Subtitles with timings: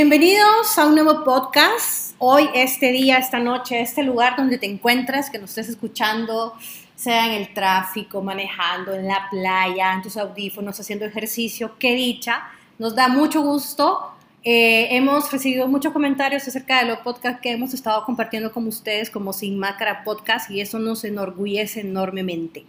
[0.00, 2.14] Bienvenidos a un nuevo podcast.
[2.18, 6.54] Hoy, este día, esta noche, este lugar donde te encuentras, que nos estés escuchando,
[6.94, 12.44] sea en el tráfico, manejando, en la playa, en tus audífonos, haciendo ejercicio, qué dicha.
[12.78, 14.12] Nos da mucho gusto.
[14.44, 19.10] Eh, hemos recibido muchos comentarios acerca de los podcasts que hemos estado compartiendo con ustedes
[19.10, 22.64] como Sin Máscara Podcast y eso nos enorgullece enormemente.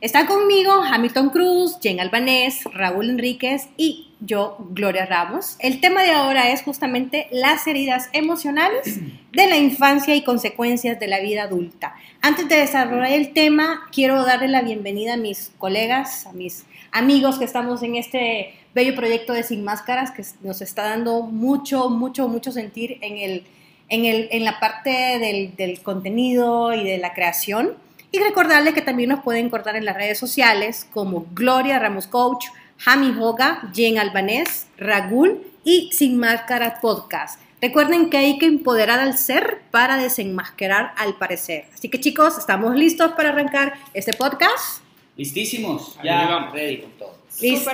[0.00, 5.56] Están conmigo Hamilton Cruz, Jen Albanés, Raúl Enríquez y yo, Gloria Ramos.
[5.58, 9.00] El tema de ahora es justamente las heridas emocionales
[9.32, 11.94] de la infancia y consecuencias de la vida adulta.
[12.20, 17.38] Antes de desarrollar el tema, quiero darle la bienvenida a mis colegas, a mis amigos
[17.38, 22.28] que estamos en este bello proyecto de Sin Máscaras que nos está dando mucho, mucho,
[22.28, 23.44] mucho sentir en, el,
[23.88, 27.74] en, el, en la parte del, del contenido y de la creación.
[28.12, 32.46] Y recordarles que también nos pueden cortar en las redes sociales como Gloria Ramos Coach,
[32.84, 37.40] Jami Hoga, Jen Albanés, Ragul y Sin Máscara Podcast.
[37.60, 41.66] Recuerden que hay que empoderar al ser para desenmascarar al parecer.
[41.72, 44.82] Así que chicos, estamos listos para arrancar este podcast.
[45.16, 47.14] Listísimos, ya ready con todo.
[47.40, 47.70] Listo.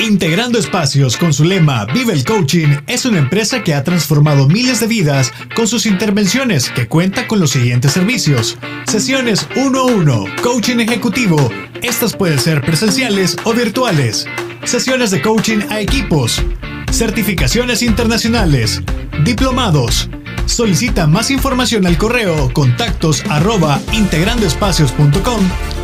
[0.00, 4.80] Integrando Espacios con su lema Vive el Coaching es una empresa que ha transformado miles
[4.80, 8.58] de vidas con sus intervenciones que cuenta con los siguientes servicios.
[8.86, 14.26] Sesiones 1 a 1, coaching ejecutivo, estas pueden ser presenciales o virtuales.
[14.64, 16.42] Sesiones de coaching a equipos,
[16.90, 18.82] certificaciones internacionales,
[19.24, 20.10] diplomados.
[20.44, 25.83] Solicita más información al correo contactos arroba integrandoespacios.com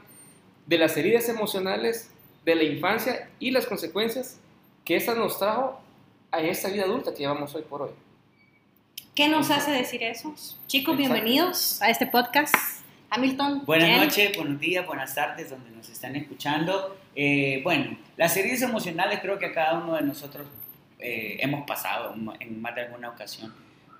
[0.71, 2.09] de las heridas emocionales
[2.45, 4.39] de la infancia y las consecuencias
[4.85, 5.81] que esa nos trajo
[6.31, 7.89] a esta vida adulta que llevamos hoy por hoy.
[9.13, 10.33] ¿Qué nos hace decir eso?
[10.67, 12.55] Chicos, bienvenidos a este podcast.
[13.09, 13.65] Hamilton.
[13.65, 16.95] Buenas noches, buenos días, buenas tardes, donde nos están escuchando.
[17.17, 20.47] Eh, bueno, las heridas emocionales creo que a cada uno de nosotros
[20.99, 23.53] eh, hemos pasado en más de alguna ocasión.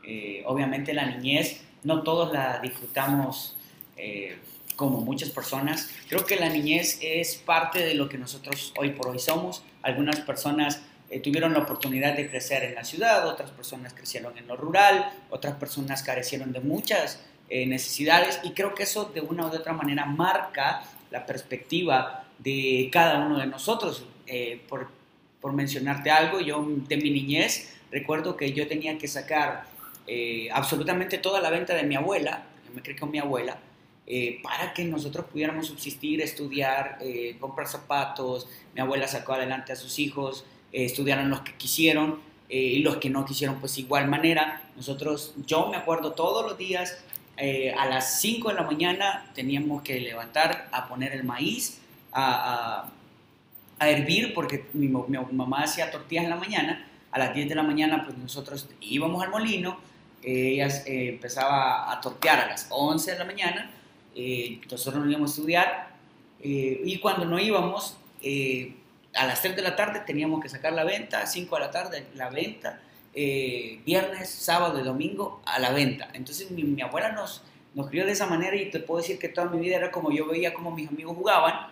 [0.04, 3.58] Eh, obviamente la niñez, no todos la disfrutamos
[4.76, 5.90] como muchas personas.
[6.10, 9.64] Creo que la niñez es parte de lo que nosotros hoy por hoy somos.
[9.82, 14.48] Algunas personas eh, tuvieron la oportunidad de crecer en la ciudad, otras personas crecieron en
[14.48, 19.46] lo rural, otras personas carecieron de muchas eh, necesidades y creo que eso de una
[19.46, 24.06] u otra manera marca la perspectiva de cada uno de nosotros.
[24.26, 24.88] Eh, por,
[25.42, 29.66] por, mencionarte algo, yo de mi niñez recuerdo que yo tenía que sacar
[30.54, 33.58] absolutamente toda la venta de mi abuela, yo me crié con mi abuela,
[34.14, 38.46] eh, para que nosotros pudiéramos subsistir, estudiar, eh, comprar zapatos.
[38.76, 43.10] Mi abuela sacó adelante a sus hijos, eh, estudiaron los que quisieron y los que
[43.10, 44.64] no quisieron, pues igual manera.
[44.76, 47.02] Nosotros, yo me acuerdo todos los días,
[47.78, 51.80] a las 5 de la mañana teníamos que levantar a poner el maíz,
[52.12, 52.92] a,
[53.80, 56.86] hervir, porque mi, mi, mamá hacía tortillas en la mañana.
[57.12, 59.80] A las 10 de la mañana, pues nosotros íbamos al molino,
[60.22, 63.72] ella empezaba a tortear a las 11 de la mañana
[64.16, 65.90] eh, nosotros nos íbamos a estudiar
[66.42, 68.76] eh, y cuando no íbamos, eh,
[69.14, 71.72] a las 3 de la tarde teníamos que sacar la venta, a 5 de la
[71.72, 72.82] tarde la venta,
[73.14, 76.10] viernes, sábado y domingo a la venta.
[76.14, 77.44] Entonces mi, abuela nos,
[77.76, 80.12] nos crió de esa manera y te puedo decir que toda mi vida era como
[80.12, 81.68] yo veía como mis amigos jugaban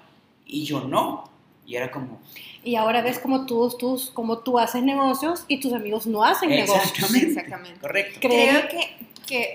[0.45, 1.29] y yo no.
[1.66, 2.19] Y era como...
[2.63, 6.50] Y ahora ves como tú, tú, como tú haces negocios y tus amigos no hacen
[6.50, 7.13] negocios.
[7.16, 7.79] Exactamente.
[7.79, 8.19] Correcto.
[8.19, 8.97] Creo que
[9.29, 9.53] que,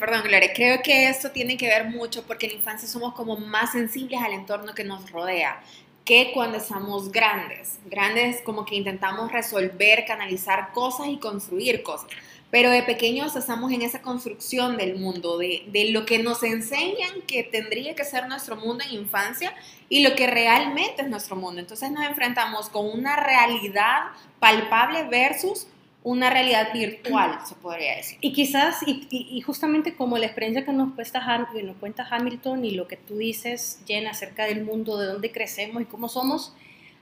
[0.00, 3.36] perdón, Gloria, creo que esto tiene que ver mucho porque en la infancia somos como
[3.36, 5.62] más sensibles al entorno que nos rodea
[6.04, 7.78] que cuando estamos grandes.
[7.84, 12.08] Grandes como que intentamos resolver, canalizar cosas y construir cosas.
[12.50, 17.22] Pero de pequeños estamos en esa construcción del mundo, de, de lo que nos enseñan
[17.26, 19.54] que tendría que ser nuestro mundo en infancia
[19.88, 21.60] y lo que realmente es nuestro mundo.
[21.60, 24.08] Entonces nos enfrentamos con una realidad
[24.40, 25.68] palpable versus
[26.04, 28.18] una realidad virtual, se podría decir.
[28.20, 32.88] Y quizás, y, justamente como la experiencia que nos, cuesta, nos cuenta Hamilton y lo
[32.88, 36.54] que tú dices, Jen, acerca del mundo, de dónde crecemos y cómo somos,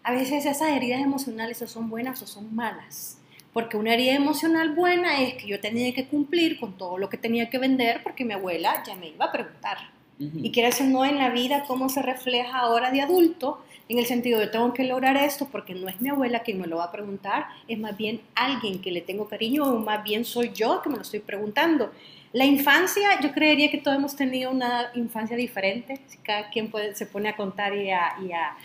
[0.03, 3.19] a veces esas heridas emocionales o son buenas o son malas.
[3.53, 7.17] Porque una herida emocional buena es que yo tenía que cumplir con todo lo que
[7.17, 9.79] tenía que vender porque mi abuela ya me iba a preguntar.
[10.21, 10.39] Ujú.
[10.43, 14.07] Y quieras o no en la vida, cómo se refleja ahora de adulto, en el
[14.07, 16.85] sentido de tengo que lograr esto porque no es mi abuela quien me lo va
[16.85, 20.81] a preguntar, es más bien alguien que le tengo cariño o más bien soy yo
[20.83, 21.91] que me lo estoy preguntando.
[22.33, 26.95] La infancia, yo creería que todos hemos tenido una infancia diferente, si cada quien puede-
[26.95, 28.57] se pone a contar y a, y a-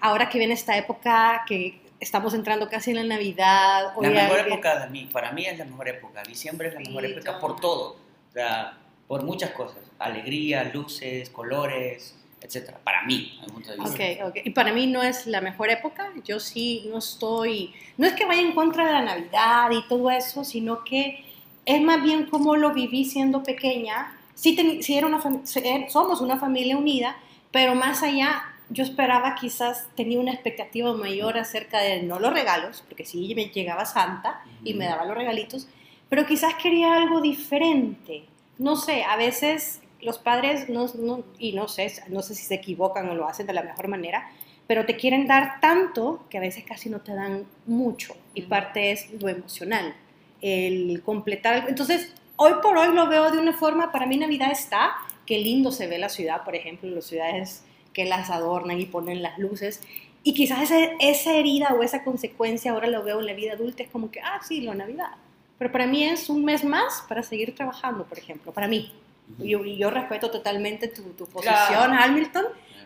[0.00, 3.92] ahora que viene esta época que estamos entrando casi en la Navidad.
[4.00, 6.22] La mejor hay- época de mí, para mí es la mejor época.
[6.24, 7.92] Diciembre es la Sí, mejor época por todo.
[7.92, 8.76] O sea,
[9.08, 9.78] por muchas cosas.
[9.98, 12.78] Alegría, luces, colores, etcétera.
[12.82, 13.38] Para mí,
[13.78, 14.26] vista.
[14.26, 14.36] Ok.
[14.44, 16.10] Y para mí no es la mejor época.
[16.24, 17.72] Yo sí no estoy.
[17.96, 21.24] No es que vaya en contra de la Navidad y todo eso, sino que
[21.64, 24.18] es más bien como lo viví siendo pequeña.
[24.34, 27.16] Sí, teni- sí era una er- somos una familia unida,
[27.52, 32.82] pero más allá, yo esperaba quizás, tenía una expectativa mayor acerca de no los regalos,
[32.88, 35.68] porque sí me llegaba Santa y me daba los regalitos,
[36.08, 38.24] pero quizás quería algo diferente.
[38.58, 42.54] No sé, a veces los padres, no, no- y no sé, no sé si se
[42.54, 44.30] equivocan o lo hacen de la mejor manera,
[44.66, 48.14] pero te quieren dar tanto que a veces casi no te dan mucho.
[48.34, 49.94] Y parte es lo emocional,
[50.40, 51.66] el completar.
[51.68, 54.92] Entonces, hoy por hoy lo veo de una forma, para mí Navidad está,
[55.26, 59.22] qué lindo se ve la ciudad, por ejemplo, las ciudades que las adornan y ponen
[59.22, 59.80] las luces.
[60.22, 60.70] Y quizás
[61.00, 64.20] esa herida o esa consecuencia ahora lo veo en la vida adulta, es como que,
[64.20, 65.10] ah, sí, la Navidad.
[65.58, 68.92] Pero para mí es un mes más para seguir trabajando, por ejemplo, para mí.
[69.38, 71.92] Y yo, yo respeto totalmente tu, tu posición, Claro.
[72.02, 72.44] Hamilton,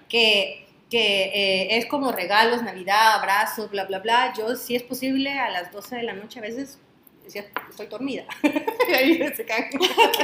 [0.09, 4.33] que, que eh, es como regalos, Navidad, abrazos, bla, bla, bla.
[4.37, 6.79] Yo, si es posible, a las 12 de la noche a veces
[7.25, 8.25] decía, estoy dormida.
[8.89, 9.71] y ahí se caen.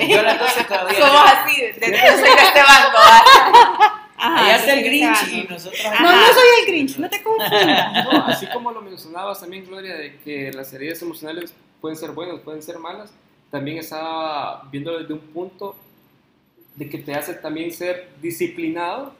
[0.08, 0.98] Yo a las 12 todavía.
[1.00, 2.60] Somos así, de, de- yo soy de este.
[4.16, 5.80] Ajá, Allá está el Grinch y nosotros.
[6.00, 8.04] No, no soy el Grinch, no te confundas.
[8.04, 11.52] No, así como lo mencionabas también, Gloria, de que las heridas emocionales
[11.84, 13.12] pueden ser buenas, pueden ser malas,
[13.50, 15.76] también estaba viendo desde un punto
[16.76, 19.12] de que te hace también ser disciplinado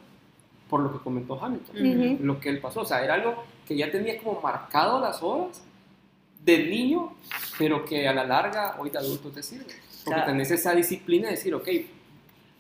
[0.70, 2.25] por lo que comentó Hamilton, Ujú.
[2.25, 2.81] lo que él pasó.
[2.81, 5.62] O sea, era algo que ya tenía como marcado las horas
[6.43, 7.14] de niño,
[7.58, 9.67] pero que a la larga hoy de adulto te sirve.
[10.02, 10.32] Porque Claro.
[10.32, 11.69] tenés esa disciplina de decir, ok,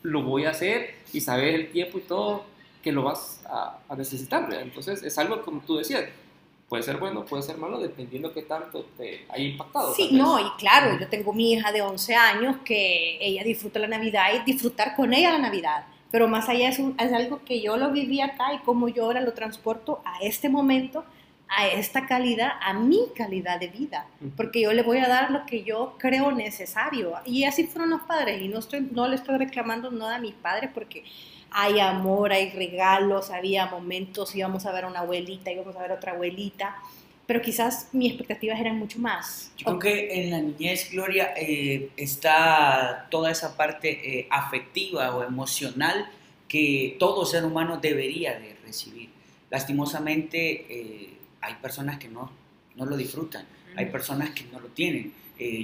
[0.02, 2.44] lo voy a hacer y saber el tiempo y todo
[2.82, 4.42] que lo vas a, a necesitar.
[4.46, 4.64] ¿verdad?
[4.64, 6.04] Entonces es algo como tú decías,
[6.74, 9.94] puede ser bueno, puede ser malo, dependiendo qué tanto te haya impactado.
[9.94, 13.86] Sí, no, y claro, yo tengo mi hija de 11 años que ella disfruta la
[13.86, 15.86] Navidad y disfrutar con ella la Navidad.
[16.10, 19.04] Pero más allá es, un- es algo que yo lo viví acá y como yo
[19.04, 21.04] ahora lo transporto a este momento,
[21.48, 24.06] a esta calidad, a mi calidad de vida.
[24.36, 27.12] Porque yo le voy a dar lo que yo creo necesario.
[27.24, 28.42] Y así fueron los padres.
[28.42, 31.04] Y no, estoy, no le estoy reclamando nada a mis padres porque
[31.56, 35.92] hay amor, hay regalos, había momentos, íbamos a ver a una abuelita, íbamos a ver
[35.92, 36.76] a otra abuelita.
[37.26, 39.52] Pero quizás mis expectativas eran mucho más.
[39.56, 45.22] Yo creo que en la niñez, Gloria, eh, está toda esa parte eh, afectiva o
[45.22, 46.10] emocional
[46.48, 49.10] que todo ser humano debería de recibir.
[49.48, 52.32] Lastimosamente, eh, hay personas que no,
[52.74, 53.46] no lo disfrutan,
[53.76, 55.14] hay personas que no lo tienen.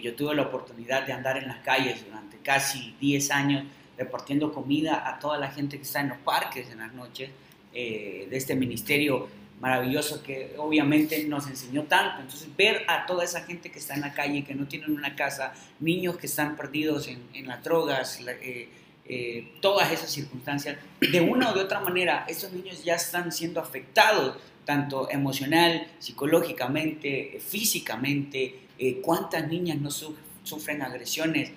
[0.03, 3.65] Yo tuve la oportunidad de andar en las calles durante casi 10 años
[4.01, 7.29] repartiendo comida a toda la gente que está en los parques en las noches
[7.75, 9.29] eh, de este ministerio
[9.61, 12.23] maravilloso que obviamente nos enseñó tanto.
[12.23, 15.15] Entonces, ver a toda esa gente que está en la calle, que no tienen una
[15.15, 18.71] casa, niños que están perdidos en, las drogas, eh,
[19.05, 23.61] eh, todas esas circunstancias, de una o de otra manera, estos niños ya están siendo
[23.61, 28.61] afectados, tanto emocional, psicológicamente, físicamente.
[29.03, 31.51] ¿Cuántas niñas no su- sufren agresiones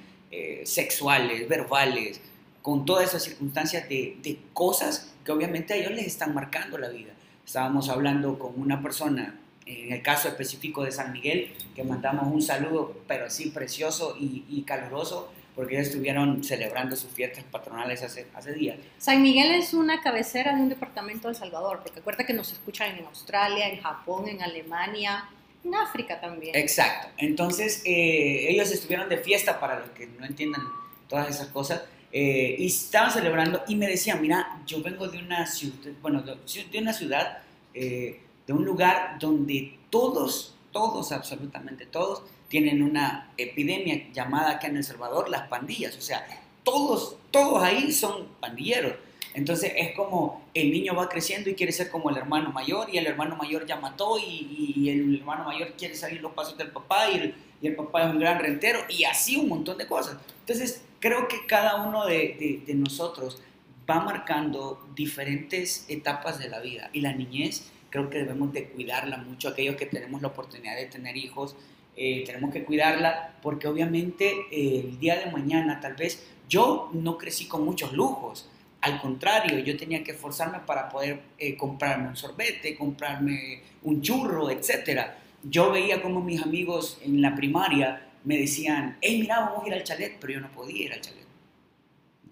[0.66, 2.20] sexuales, verbales,
[2.64, 6.90] con todas esas circunstancias de, de cosas que obviamente a ellos les están marcando la
[6.90, 7.14] vida?
[7.46, 12.42] Estábamos hablando con una persona, en el caso específico de San Miguel, que mandamos un
[12.42, 18.28] saludo, pero así precioso y, y caluroso, porque ellos estuvieron celebrando sus fiestas patronales hace,
[18.34, 18.78] hace días.
[18.98, 22.52] San Miguel es una cabecera de un departamento de El Salvador, porque acuerda que nos
[22.54, 25.30] escuchan en Australia, en Japón, en Alemania,
[25.64, 26.56] en África también.
[26.56, 27.10] Exacto.
[27.18, 30.64] Entonces, eh, ellos estuvieron de fiesta, para los que no entiendan
[31.08, 31.82] todas esas cosas,
[32.16, 36.80] eh, y estaban celebrando y me decían, mira, yo vengo de una ciudad, bueno, de,
[36.80, 37.40] una ciudad,
[37.74, 44.78] eh, de un lugar donde todos, todos, absolutamente todos, tienen una epidemia llamada acá en
[44.78, 45.98] El Salvador las pandillas.
[45.98, 46.24] O sea,
[46.64, 48.94] todos, todos ahí son pandilleros.
[49.34, 53.00] Entonces es como el niño va creciendo y quiere ser como el hermano mayor y
[53.00, 57.10] el hermano mayor ya mató y, el hermano mayor quiere seguir los pasos del papá
[57.10, 60.18] y el, y el papá es un gran rentero y así un montón de cosas.
[60.42, 63.42] Entonces creo que cada uno de, de, de nosotros
[63.90, 66.90] va marcando diferentes etapas de la vida.
[66.94, 70.86] Y la niñez creo que debemos de cuidarla mucho, aquellos que tenemos la oportunidad de
[70.86, 71.58] tener hijos,
[71.98, 77.18] eh, tenemos que cuidarla porque obviamente eh, el día de mañana tal vez yo no
[77.18, 82.16] crecí con muchos lujos, Al contrario, yo tenía que esforzarme para poder eh, comprarme un
[82.18, 85.12] sorbete, comprarme un churro, etc.
[85.44, 89.74] Yo veía como mis amigos en la primaria me decían, hey, mira, vamos a ir
[89.74, 91.26] al chalet, pero yo no podía ir al chalet.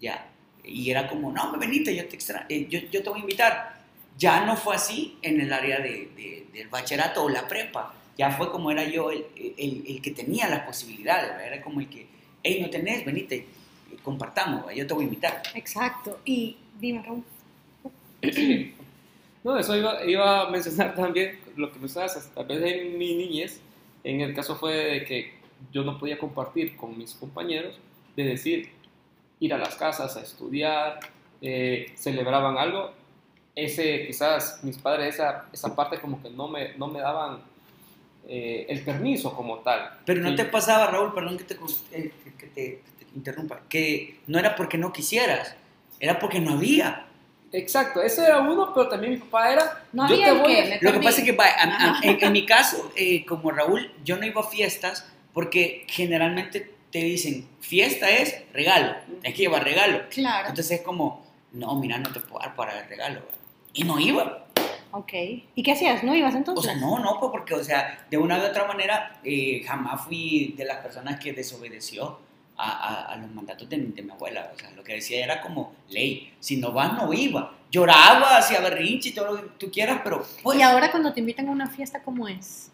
[0.00, 0.26] Ya.
[0.64, 3.22] Y era como, no, me venite, yo te, extra eh, yo, yo, te voy a
[3.22, 3.82] invitar.
[4.16, 7.94] Ya no fue así en el área de, de, del bachillerato o la prepa.
[8.16, 11.46] Ya fue como era yo el, el, el que tenía las posibilidades, ¿verdad?
[11.46, 12.06] era como el que,
[12.42, 13.46] hey, no tenés, venite,
[14.02, 14.76] compartamos, ¿verdad?
[14.76, 15.42] yo te voy a invitar.
[15.54, 16.20] Exacto.
[16.24, 17.24] Y dime, Raúl.
[18.32, 18.74] Sí.
[19.44, 23.16] No, eso iba, iba, a mencionar también lo que me estabas, tal vez en mi
[23.16, 23.60] niñez,
[24.04, 27.78] en el caso fue de que yo no podía compartir con mis compañeros,
[28.16, 28.70] de decir,
[29.40, 31.00] ir a las casas a estudiar,
[31.40, 32.92] eh, celebraban algo,
[33.54, 37.40] ese quizás mis padres esa, esa parte como que no me, no me daban
[38.28, 39.90] eh, el permiso como tal.
[40.06, 41.54] Pero no Y- te pasaba, Raúl, perdón que te,
[41.92, 45.54] eh, que te, que te interrumpa, que no era porque no quisieras,
[46.00, 47.06] era porque no había.
[47.50, 49.84] Exacto, eso era uno, pero también mi papá era...
[49.92, 52.00] No yo había te voy qué, a- me Lo que pasa es que, a- a-
[52.02, 56.98] en, en mi caso, eh, como Raúl, yo no iba a fiestas porque generalmente te
[56.98, 60.02] dicen, fiesta es regalo, tienes que llevar regalo.
[60.10, 60.48] Claro.
[60.48, 63.22] Entonces es como, no, mira, no te puedo dar para el regalo.
[63.72, 64.46] Y no iba.
[64.90, 65.12] Ok.
[65.54, 66.04] ¿Y qué hacías?
[66.04, 66.64] ¿No ibas O entonces?
[66.70, 70.54] sea, no, no, pues porque, o sea, de una u otra manera, eh, jamás fui
[70.56, 72.18] de las personas que desobedeció
[72.58, 74.52] a, a- a los mandatos de, mi- de mi abuela.
[74.54, 76.34] O sea, lo que decía era como ley.
[76.40, 77.54] Si no vas, no iba.
[77.70, 81.20] Lloraba, hacía berrinche y todo lo que tú quieras, pero pues, Y ahora cuando te
[81.20, 82.70] invitan a una fiesta, ¿cómo es?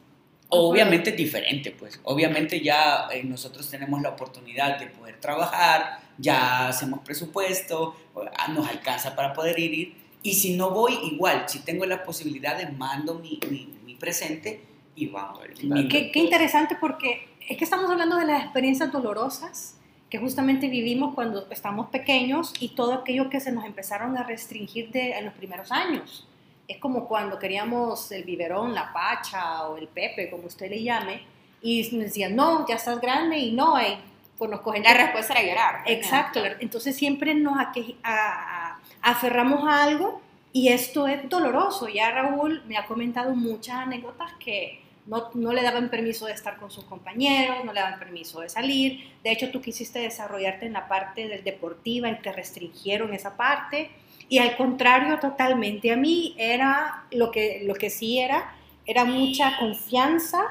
[0.51, 2.01] Obviamente es diferente, pues.
[2.05, 7.95] Obviamente ya eh, nosotros tenemos la oportunidad de poder trabajar, ya hacemos presupuesto,
[8.37, 9.95] ah, nos alcanza para poder ir.
[10.23, 14.61] Y si no voy, igual, si tengo la posibilidad de mando mi, mi, mi presente
[14.97, 15.41] y vamos.
[15.63, 19.75] Mi- Qué, qué interesante porque es que estamos hablando de las experiencias dolorosas
[20.11, 24.91] que justamente vivimos cuando estamos pequeños y todo aquello que se nos empezaron a restringir
[24.91, 26.27] de, en los primeros años.
[26.69, 31.23] Es como cuando queríamos el biberón, la pacha o el pepe, como usted le llame,
[31.63, 33.99] y nos decían, no, ya estás grande y no, eh,
[34.37, 35.83] pues nos cogen La respuesta era llorar.
[35.87, 37.73] Exacto, entonces siempre nos a-
[38.05, 40.21] a- aferramos a algo
[40.53, 41.89] y esto es doloroso.
[41.89, 46.71] Ya Raúl me ha comentado muchas anécdotas que no, le daban permiso de estar con
[46.71, 49.13] sus compañeros, no le daban permiso de salir.
[49.25, 53.91] De hecho, tú quisiste desarrollarte en la parte del deportiva y te restringieron esa parte.
[54.29, 55.91] Y al contrario, totalmente.
[55.91, 60.43] A mí era lo que, lo que sí era, era mucha confianza,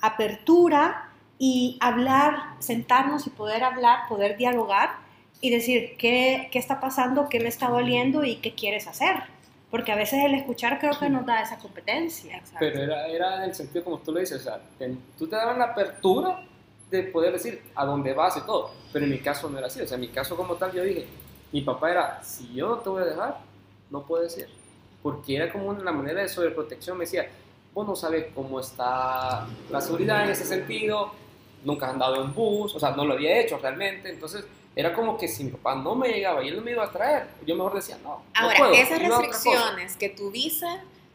[0.00, 4.90] apertura y hablar, sentarnos y poder hablar, poder dialogar
[5.42, 9.22] y decir qué, qué está pasando, qué me está doliendo y qué quieres hacer.
[9.70, 12.36] Porque a veces el escuchar creo que nos da esa competencia.
[12.36, 12.58] Exacto.
[12.60, 14.60] Pero era, era en el sentido como tú lo dices, o sea,
[15.18, 16.42] tú te daban la apertura
[16.90, 19.80] de poder decir a dónde vas y todo, pero en mi caso no era así,
[19.80, 21.06] o sea, en mi caso como tal yo dije,
[21.52, 23.38] mi papá era, si yo no te voy a dejar,
[23.90, 24.48] no puede ser,
[25.02, 27.28] porque era como una manera de sobreprotección, me decía,
[27.74, 31.12] vos no sabes cómo está la seguridad en ese sentido,
[31.64, 34.46] nunca has andado en bus, o sea, no lo había hecho realmente, entonces
[34.78, 36.92] era como que si mi papá no me llegaba y él no me iba a
[36.92, 40.70] traer, yo mejor decía, no, no Ahora, puedo, esas restricciones que tú dices,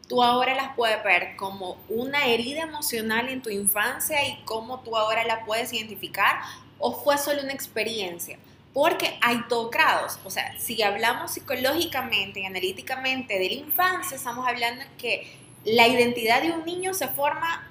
[0.06, 4.96] tú ahora las puedes ver como una herida emocional en tu infancia y cómo tú
[4.98, 6.40] ahora la puedes identificar
[6.78, 8.38] o fue solo una experiencia.
[8.74, 10.18] Porque hay dos grados.
[10.24, 16.42] O sea, si hablamos psicológicamente y analíticamente de la infancia, estamos hablando que la identidad
[16.42, 17.70] de un niño se forma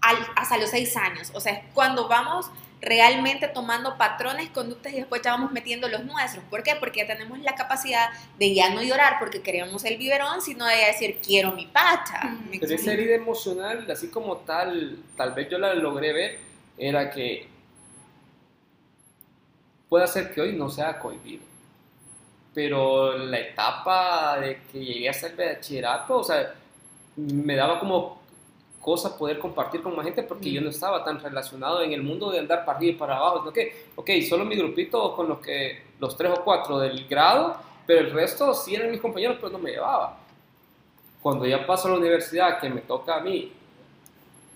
[0.00, 1.30] al- hasta los seis años.
[1.34, 2.46] O sea, es cuando vamos
[2.80, 6.44] realmente tomando patrones, conductas y después ya vamos metiendo los nuestros.
[6.44, 6.76] ¿Por qué?
[6.78, 10.76] Porque ya tenemos la capacidad de ya no llorar porque queremos el biberón, sino de
[10.76, 12.24] decir, quiero mi pacha.
[12.24, 12.50] Mm.
[12.50, 16.38] ¿Me Pero esa herida emocional, así como tal, tal vez yo la logré ver,
[16.76, 17.48] era que
[19.88, 21.42] puede ser que hoy no sea cohibido.
[22.54, 26.54] Pero la etapa de que llegué hasta el bachillerato, o sea,
[27.16, 28.17] me daba como
[28.88, 30.52] cosa poder compartir con más gente porque Mm.
[30.54, 33.40] yo no estaba tan relacionado en el mundo de andar para arriba y para abajo,
[33.40, 37.56] sino que, ok, solo mi grupito con los que, los tres o cuatro del grado,
[37.86, 40.16] pero el resto sí eran mis compañeros, pero no me llevaba
[41.22, 43.52] cuando ya paso a la universidad, que me toca a mí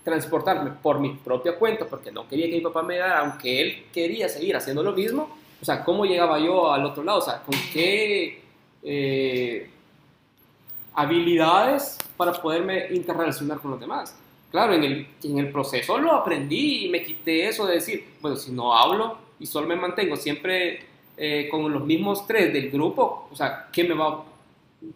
[0.04, 3.84] transportarme por mi propia cuenta, porque no quería que mi papá me dara, aunque él
[3.92, 5.28] quería seguir haciendo lo mismo,
[5.60, 7.18] o sea, ¿cómo llegaba yo al otro lado?
[7.18, 8.42] O sea, ¿con qué
[8.82, 9.70] eh,
[10.94, 14.16] habilidades para poderme interrelacionar con los demás?
[14.52, 18.36] Claro, en el, en el proceso lo aprendí y me quité eso de decir, bueno,
[18.36, 20.84] si no hablo y solo me mantengo siempre
[21.16, 24.22] eh, con los mismos tres del grupo, o sea, ¿qué me va,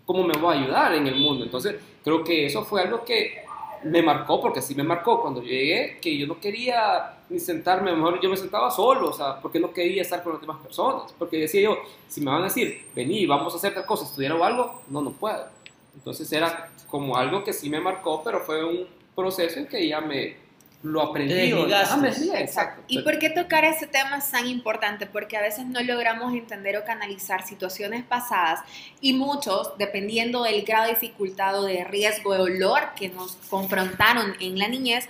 [0.04, 1.42] ¿cómo me va a ayudar en el mundo?
[1.42, 3.46] Entonces, creo que eso fue algo que
[3.84, 8.20] me marcó, porque sí me marcó cuando llegué, que yo no quería ni sentarme, mejor
[8.20, 11.38] yo me sentaba solo, o sea, porque no quería estar con las demás personas, porque
[11.38, 14.44] decía yo, si me van a decir, vení, vamos a hacer tal cosa, estudiar o
[14.44, 15.46] algo, no, no puedo.
[15.94, 20.00] Entonces era como algo que sí me marcó, pero fue un proceso en que ya
[20.00, 20.36] me,
[20.82, 21.52] lo aprendí.
[21.52, 22.82] Ah, me desliga, exacto.
[22.88, 25.06] ¿Y por qué tocar ese tema es tan importante?
[25.06, 28.60] Porque a veces no logramos entender o canalizar situaciones pasadas
[29.00, 34.36] y muchos, dependiendo del grado de dificultad o de riesgo de dolor que nos confrontaron
[34.40, 35.08] en la niñez,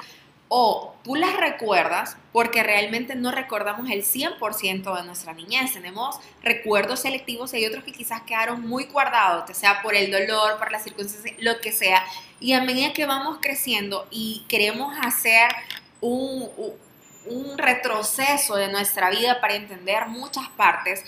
[0.49, 5.73] o tú las recuerdas porque realmente no recordamos el 100% de nuestra niñez.
[5.73, 10.59] Tenemos recuerdos selectivos y hay otros que quizás quedaron muy guardados, sea por el dolor,
[10.59, 12.05] por las circunstancias, lo que sea.
[12.39, 15.51] Y a medida que vamos creciendo y queremos hacer
[16.01, 21.05] un retroceso de nuestra vida para entender muchas partes,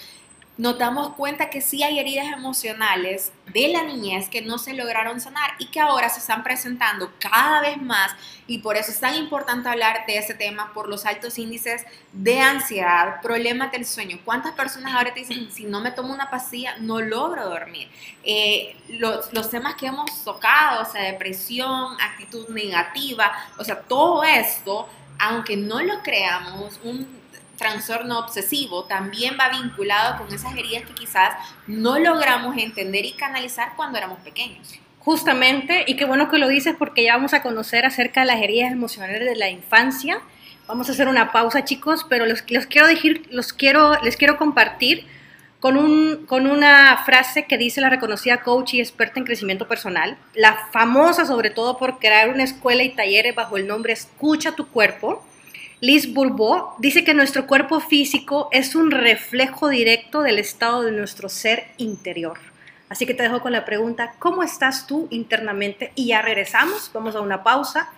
[0.58, 5.20] nos damos cuenta que sí hay heridas emocionales de la niñez que no se lograron
[5.20, 8.10] sanar y que ahora se están presentando cada vez más
[8.48, 12.40] y por eso es tan importante hablar de ese tema por los altos índices de
[12.40, 14.18] ansiedad, problemas del sueño.
[14.24, 17.88] ¿Cuántas personas ahora te dicen, si no me tomo una pastilla, no logro dormir?
[18.24, 24.24] Eh, los, los temas que hemos tocado, o sea, depresión, actitud negativa, o sea, todo
[24.24, 24.88] esto,
[25.20, 27.17] aunque no lo creamos, un
[27.58, 31.34] trastorno obsesivo también va vinculado con esas heridas que quizás
[31.66, 34.78] no logramos entender y canalizar cuando éramos pequeños.
[35.00, 38.40] Justamente, y qué bueno que lo dices porque ya vamos a conocer acerca de las
[38.40, 40.20] heridas emocionales de la infancia.
[40.66, 44.36] Vamos a hacer una pausa, chicos, pero los, los quiero decir, los quiero, les quiero
[44.36, 45.06] compartir
[45.60, 50.16] con, un, con una frase que dice la reconocida coach y experta en crecimiento personal,
[50.34, 54.68] la famosa sobre todo por crear una escuela y talleres bajo el nombre Escucha tu
[54.68, 55.24] cuerpo
[55.80, 61.28] Liz Bourbeau dice que nuestro cuerpo físico es un reflejo directo del estado de nuestro
[61.28, 62.36] ser interior.
[62.88, 65.92] Así que te dejo con la pregunta, ¿cómo estás tú internamente?
[65.94, 67.92] Y ya regresamos, vamos a una pausa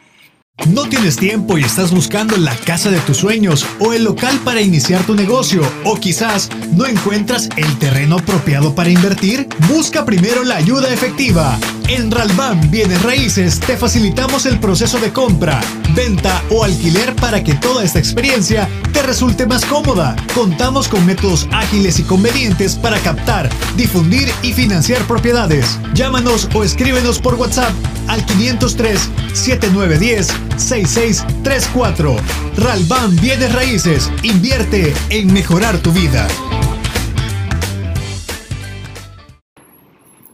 [0.69, 4.61] ¿No tienes tiempo y estás buscando la casa de tus sueños o el local para
[4.61, 5.63] iniciar tu negocio?
[5.85, 9.49] ¿O quizás no encuentras el terreno apropiado para invertir?
[9.69, 11.59] Busca primero la ayuda efectiva.
[11.89, 15.61] En Ralban Bienes Raíces te facilitamos el proceso de compra,
[15.95, 20.15] venta o alquiler para que toda esta experiencia te resulte más cómoda.
[20.35, 25.79] Contamos con métodos ágiles y convenientes para captar, difundir y financiar propiedades.
[25.95, 27.73] Llámanos o escríbenos por WhatsApp
[28.07, 32.17] al 503 7910 6634.
[32.57, 34.11] Ralban Bienes Raíces.
[34.23, 36.29] Invierte en mejorar tu vida.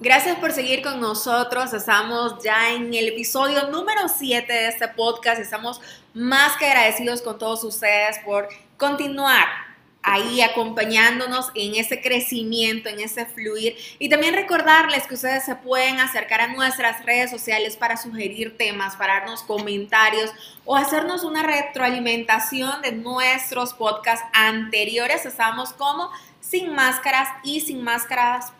[0.01, 1.73] Gracias por seguir con nosotros.
[1.73, 5.41] Estamos ya en el episodio número 7 de este podcast.
[5.41, 5.81] Estamos
[6.15, 9.66] más que agradecidos con todos ustedes por continuar
[10.07, 13.77] ahí acompañándonos en ese crecimiento, en ese fluir.
[13.99, 18.95] Y también recordarles que ustedes se pueden acercar a nuestras redes sociales para sugerir temas,
[18.95, 20.31] para darnos comentarios
[20.65, 25.27] o hacernos una retroalimentación de nuestros podcasts anteriores.
[25.27, 26.09] Estamos como
[26.41, 28.53] Sin Máscaras y Sin Máscaras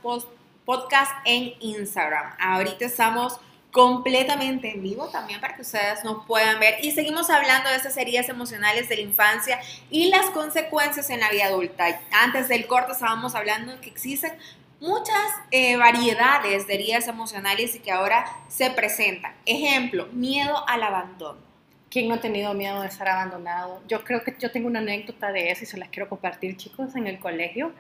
[0.65, 2.35] Podcast en Instagram.
[2.41, 3.39] Ahorita estamos
[3.77, 6.83] completamente en vivo también para que ustedes nos puedan ver.
[6.83, 9.61] Y seguimos hablando de esas heridas emocionales de la infancia
[9.91, 11.85] y las consecuencias en la vida adulta.
[12.11, 14.33] Antes del corte estábamos hablando que existen
[14.81, 19.35] muchas eh, variedades de heridas emocionales y que ahora se presentan.
[19.45, 21.39] Ejemplo, miedo al abandono.
[21.91, 23.83] ¿Quién no ha tenido miedo de ser abandonado?
[23.89, 26.97] Yo creo que yo tengo una anécdota de eso y se las quiero compartir, chicos,
[26.97, 27.73] en el colegio.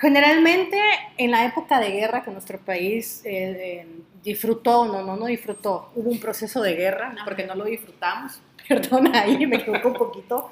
[0.00, 0.80] Generalmente,
[1.18, 3.86] en la época de guerra que nuestro país eh,
[4.24, 9.20] disfrutó, no, no, no disfrutó, hubo un proceso de guerra, porque no lo disfrutamos, perdona,
[9.20, 10.50] ahí me equivoco un poquito.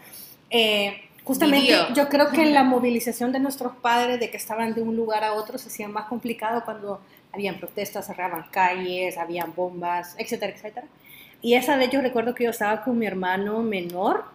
[0.50, 4.94] Eh, justamente yo creo que la movilización de nuestros padres, de que estaban de un
[4.94, 7.00] lugar a otro, se hacía más complicado cuando
[7.32, 10.86] habían protestas, cerraban calles, habían bombas, etcétera, etcétera.
[11.40, 14.26] Y esa vez yo recuerdo que yo estaba con mi hermano menor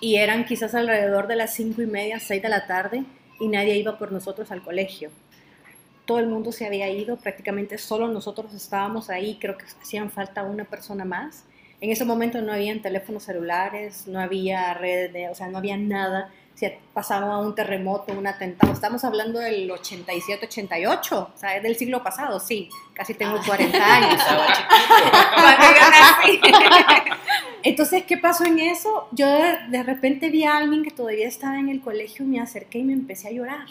[0.00, 3.04] y eran quizás alrededor de las cinco y media, seis de la tarde
[3.44, 5.10] y nadie iba por nosotros al colegio.
[6.06, 10.42] Todo el mundo se había ido, prácticamente solo nosotros estábamos ahí, creo que hacían falta
[10.44, 11.44] una persona más.
[11.80, 15.76] En ese momento no habían teléfonos celulares, no había redes, de, o sea, no había
[15.76, 16.30] nada.
[16.54, 21.76] Si pasaba un terremoto, un atentado, estamos hablando del 87, 88, o sea, es del
[21.76, 23.96] siglo pasado, sí, casi tengo 40 ah.
[23.96, 24.22] años.
[27.64, 29.08] Entonces, ¿qué pasó en eso?
[29.10, 32.84] Yo de, repente vi a alguien que todavía estaba en el colegio, me acerqué y
[32.84, 33.66] me empecé a llorar.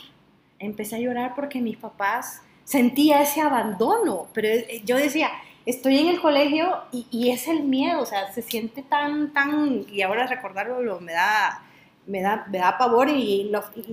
[0.58, 5.30] Empecé a llorar porque mis papás sentía ese abandono, pero eh, yo decía,
[5.68, 10.02] estoy en el colegio y, es el miedo, o sea, se siente tan, tan, y
[10.02, 11.62] ahora recordarlo lo, me da,
[12.06, 13.52] me da, me da pavor y,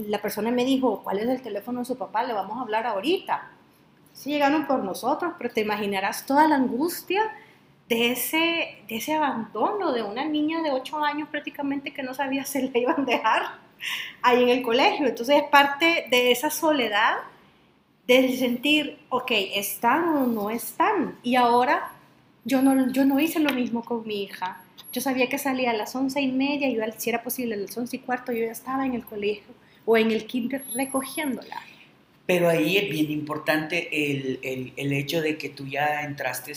[0.08, 2.22] la persona me dijo, ¿cuál es el teléfono de su papá?
[2.22, 3.50] Le vamos a hablar ahorita.
[4.12, 7.22] Sí llegaron por nosotros, pero te imaginarás toda la angustia
[7.88, 12.44] de ese, de ese abandono de una niña de 8 años prácticamente que no sabía
[12.46, 13.42] si la iban a dejar
[14.22, 15.06] ahí en el colegio.
[15.06, 17.16] Entonces es parte de esa soledad,
[18.06, 21.18] de sentir, ok, están o no están.
[21.22, 21.92] Y ahora
[22.44, 24.62] yo no, yo no hice lo mismo con mi hija.
[24.92, 27.76] Yo sabía que salía a las once y media, y si era posible a las
[27.76, 29.54] once y cuarto, yo ya estaba en el colegio
[29.86, 31.62] o en el kinder recogiéndola.
[32.26, 36.52] Pero ahí es bien importante el, el, el hecho de que tú ya entraste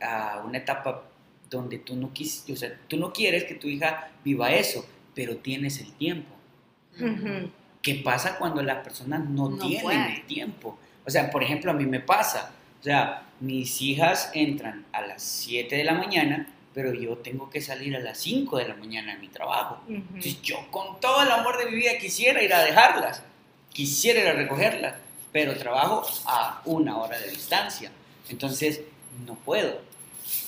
[0.00, 1.04] a una etapa
[1.48, 5.36] donde tú no, quis, o sea, tú no quieres que tu hija viva eso, pero
[5.36, 6.34] tienes el tiempo.
[7.82, 10.78] ¿Qué pasa cuando las personas no, No tienen el tiempo?
[11.04, 12.52] O sea, por ejemplo, a mí me pasa.
[12.80, 17.60] O sea, mis hijas entran a las 7 de la mañana, pero yo tengo que
[17.60, 19.80] salir a las 5 de la mañana a mi trabajo.
[19.84, 19.94] Ujú.
[19.94, 23.22] Entonces yo con todo el amor de mi vida quisiera ir a dejarlas,
[23.72, 24.94] quisiera ir a recogerlas,
[25.32, 27.92] pero trabajo a una hora de distancia.
[28.28, 28.82] Entonces
[29.24, 29.80] no puedo.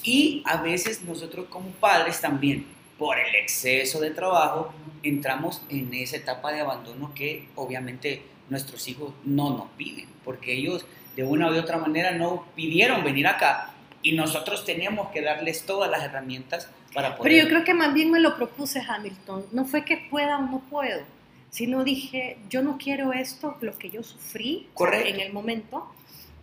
[0.03, 2.67] Y a veces nosotros como padres también,
[2.99, 9.13] por el exceso de trabajo, entramos en esa etapa de abandono que obviamente nuestros hijos
[9.25, 13.76] no nos piden, porque ellos de una u otra manera no pidieron venir acá
[14.07, 17.33] y nosotros tenemos que darles todas las herramientas para poder...
[17.33, 19.47] Pero yo creo que más bien me lo propuse Hamilton.
[19.51, 21.03] No fue que pueda o no puedo,
[21.51, 25.09] sino dije, yo no quiero esto, lo que yo sufrí Correcto.
[25.09, 25.93] en el momento,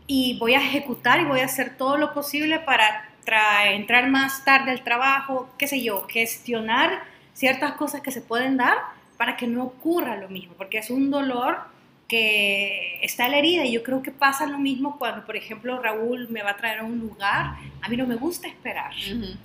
[0.07, 4.43] y voy a ejecutar y voy a hacer todo lo posible para tra- entrar más
[4.43, 8.77] tarde al trabajo, qué sé yo, gestionar ciertas cosas que se pueden dar
[9.17, 11.59] para que no ocurra lo mismo, porque es un dolor
[12.13, 16.29] que está la herida y yo creo que pasa lo mismo cuando, por ejemplo, Raúl
[16.29, 18.91] me va a traer a un lugar, a mí no me gusta esperar.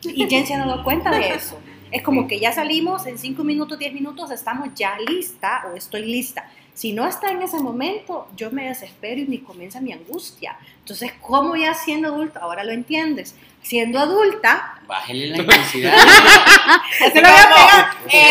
[0.02, 1.58] Y Jen se ha dado cuenta de eso.
[1.90, 6.04] Es como que ya salimos, en 5 minutos, 10 minutos estamos ya lista o estoy
[6.04, 6.46] lista.
[6.74, 10.58] Si no está en ese momento, yo me desespero y me comienza mi angustia.
[10.80, 12.40] Entonces, ¿cómo ya siendo adulta?
[12.40, 13.34] Ahora lo entiendes.
[13.62, 15.94] Siendo adulta, Bájele la intensidad.
[15.96, 17.88] Así lo voy a pegar.
[18.10, 18.30] Eh,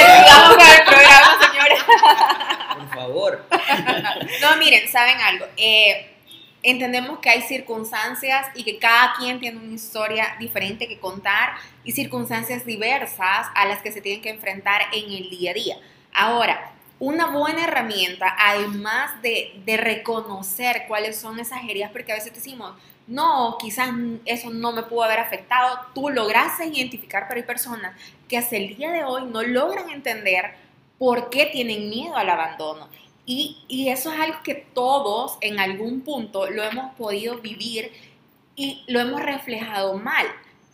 [0.77, 1.79] el programa, señores.
[2.97, 3.45] Favor.
[4.41, 5.45] No, miren, ¿saben algo?
[5.57, 6.09] Eh,
[6.63, 11.91] entendemos que hay circunstancias y que cada quien tiene una historia diferente que contar y
[11.91, 15.77] circunstancias diversas a las que se tienen que enfrentar en el día a día.
[16.13, 22.33] Ahora, una buena herramienta, además de, de reconocer cuáles son esas heridas, porque a veces
[22.33, 22.73] decimos,
[23.05, 23.89] no, quizás
[24.25, 27.95] eso no me pudo haber afectado, tú lograste identificar, pero hay personas
[28.27, 30.55] que hasta el día de hoy no logran entender
[30.97, 32.89] por qué tienen miedo al abandono.
[33.25, 37.91] Y, y eso es algo que todos en algún punto lo hemos podido vivir
[38.55, 40.25] y lo hemos reflejado mal.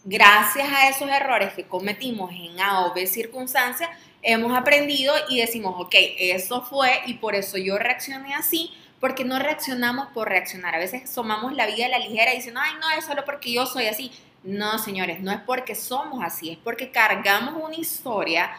[0.05, 3.89] Gracias a esos errores que cometimos en A o B circunstancias,
[4.21, 9.39] hemos aprendido y decimos, ok, eso fue y por eso yo reaccioné así, porque no
[9.39, 10.75] reaccionamos por reaccionar.
[10.75, 13.65] A veces tomamos la vida a la ligera diciendo, ay, no, es solo porque yo
[13.65, 14.11] soy así.
[14.43, 18.51] No, señores, no es porque somos así, es porque cargamos una historia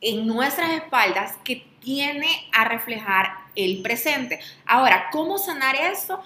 [0.00, 4.40] en nuestras espaldas que tiene a reflejar el presente.
[4.66, 6.22] Ahora, ¿cómo sanar eso?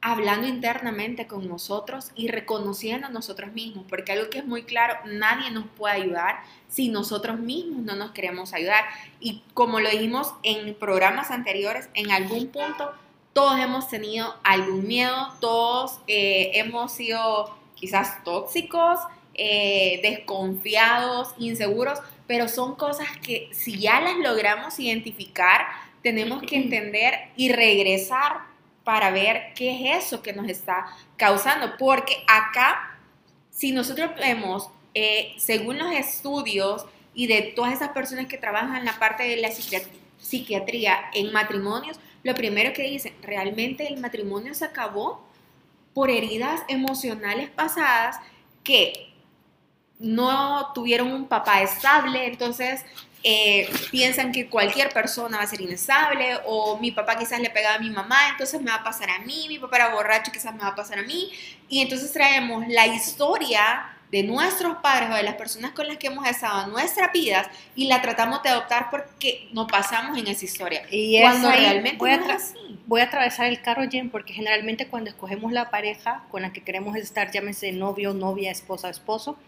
[0.00, 4.94] Hablando internamente con nosotros y reconociendo a nosotros mismos, porque algo que es muy claro,
[5.04, 8.84] nadie nos puede ayudar si nosotros mismos no nos queremos ayudar.
[9.20, 12.92] Y como lo dijimos en programas anteriores, en algún punto
[13.32, 18.98] todos hemos tenido algún miedo, todos eh, hemos sido quizás tóxicos,
[19.34, 21.98] eh, desconfiados, inseguros,
[22.32, 25.66] pero son cosas que si ya las logramos identificar,
[26.02, 28.40] tenemos que entender y regresar
[28.84, 30.86] para ver qué es eso que nos está
[31.18, 31.76] causando.
[31.76, 32.96] Porque acá,
[33.50, 38.86] si nosotros vemos, eh, según los estudios y de todas esas personas que trabajan en
[38.86, 44.54] la parte de la psiquiat- psiquiatría en matrimonios, lo primero que dicen, realmente el matrimonio
[44.54, 45.22] se acabó
[45.92, 48.16] por heridas emocionales pasadas
[48.64, 49.11] que
[50.02, 52.84] no tuvieron un papá estable, entonces
[53.22, 57.76] eh, piensan que cualquier persona va a ser inestable, o mi papá quizás le pegaba
[57.76, 60.52] a mi mamá, entonces me va a pasar a mí, mi papá era borracho, quizás
[60.52, 61.30] me va a pasar a mí,
[61.68, 66.08] y entonces traemos la historia de nuestros padres o de las personas con las que
[66.08, 70.44] hemos estado en nuestras vidas y la tratamos de adoptar porque nos pasamos en esa
[70.44, 70.82] historia.
[70.90, 72.78] y Cuando ahí, realmente voy a, no es así.
[72.86, 76.62] voy a atravesar el carro, Jen, porque generalmente cuando escogemos la pareja con la que
[76.62, 79.38] queremos estar, llámese novio, novia, esposa, esposo,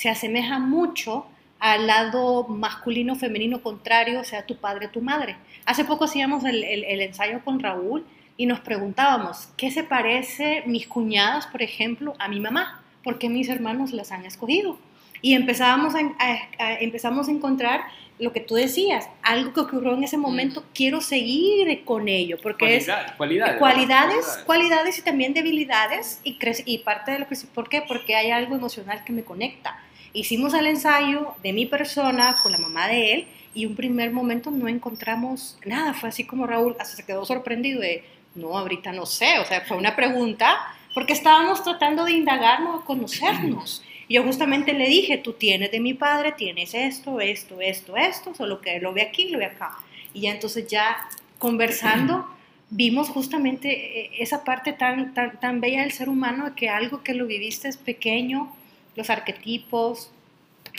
[0.00, 1.26] se asemeja mucho
[1.58, 5.36] al lado masculino, femenino contrario, o sea, tu padre, tu madre.
[5.66, 8.06] Hace poco hacíamos el, el- el ensayo con Raúl
[8.38, 12.82] y nos preguntábamos, ¿qué se parece mis cuñadas, por ejemplo, a mi mamá?
[13.04, 14.78] ¿Por qué mis hermanos las han escogido?
[15.20, 17.82] Y empezábamos a, a- a- empezamos a encontrar
[18.18, 22.76] lo que tú decías, algo que ocurrió en ese momento, quiero seguir con ello, porque
[22.76, 23.58] es Cualidad- cualidades.
[23.58, 24.46] cualidades, ¿verdad?
[24.46, 27.82] cualidades y también debilidades y, y parte de lo que ¿por qué?
[27.86, 29.78] Porque hay algo emocional que me conecta.
[30.12, 34.50] Hicimos el ensayo de mi persona con la mamá de él y un primer momento
[34.50, 39.38] no encontramos nada, fue así como Raúl se quedó sorprendido de, no, ahorita no sé,
[39.38, 40.58] o sea, fue una pregunta
[40.94, 43.84] porque estábamos tratando de indagarnos, conocernos.
[44.08, 48.60] Yo justamente le dije, tú tienes de mi padre, tienes esto, esto, esto, esto, solo
[48.60, 49.78] que lo ve aquí, lo ve acá.
[50.12, 50.96] Y ya entonces ya
[51.38, 52.26] conversando
[52.70, 57.14] vimos justamente eh, esa parte tan, tan, tan bella del ser humano, que algo que
[57.14, 58.52] lo viviste es pequeño,
[58.96, 60.10] los arquetipos,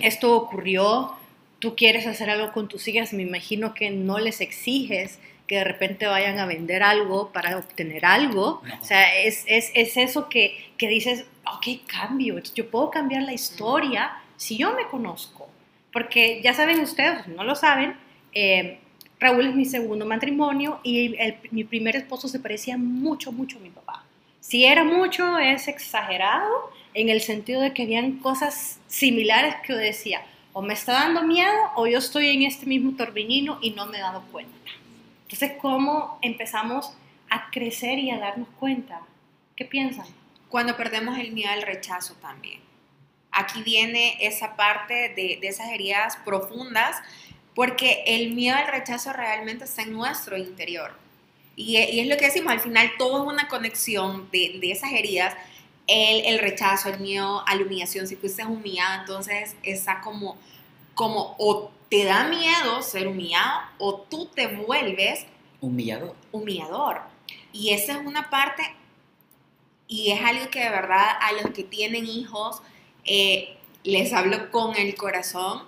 [0.02, 1.14] esto ocurrió,
[1.60, 5.64] tú quieres hacer algo con tus hijas, me imagino que no les exiges que de
[5.66, 8.62] repente vayan a vender algo para obtener algo.
[8.66, 8.80] No.
[8.80, 13.34] O sea, es, es, es eso que, que dices, ok, cambio, yo puedo cambiar la
[13.34, 15.50] historia si yo me conozco.
[15.92, 17.98] Porque ya saben ustedes, no lo saben,
[18.34, 18.80] eh,
[19.20, 23.62] Raúl es mi segundo matrimonio y el- mi primer esposo se parecía mucho, mucho a
[23.62, 24.06] mi papá.
[24.40, 29.78] Si era mucho, es exagerado en el sentido de que habían cosas similares que yo
[29.78, 30.22] decía,
[30.54, 33.98] o me está dando miedo o yo estoy en este mismo torbellino y no me
[33.98, 34.72] he dado cuenta.
[35.24, 36.94] Entonces, ¿cómo empezamos
[37.30, 39.02] a crecer y a darnos cuenta?
[39.56, 40.06] ¿Qué piensan?
[40.50, 42.60] Cuando perdemos el miedo al rechazo también.
[43.32, 46.98] Aquí viene esa parte de, de esas heridas profundas,
[47.56, 50.94] porque el miedo al rechazo realmente está en nuestro interior.
[51.56, 55.36] Y, es lo que decimos, al final todo es una conexión de, de esas heridas,
[55.92, 60.38] el, el rechazo, el miedo a la humillación, si fuiste humillado, entonces está como,
[60.96, 65.26] como o te da miedo ser humillado o tú te vuelves
[65.60, 66.16] Humillador.
[66.32, 67.02] humillador.
[67.52, 68.64] Y esa es una parte,
[69.88, 72.62] y es algo que de verdad a los que tienen hijos,
[73.04, 75.64] eh, les hablo con el corazón.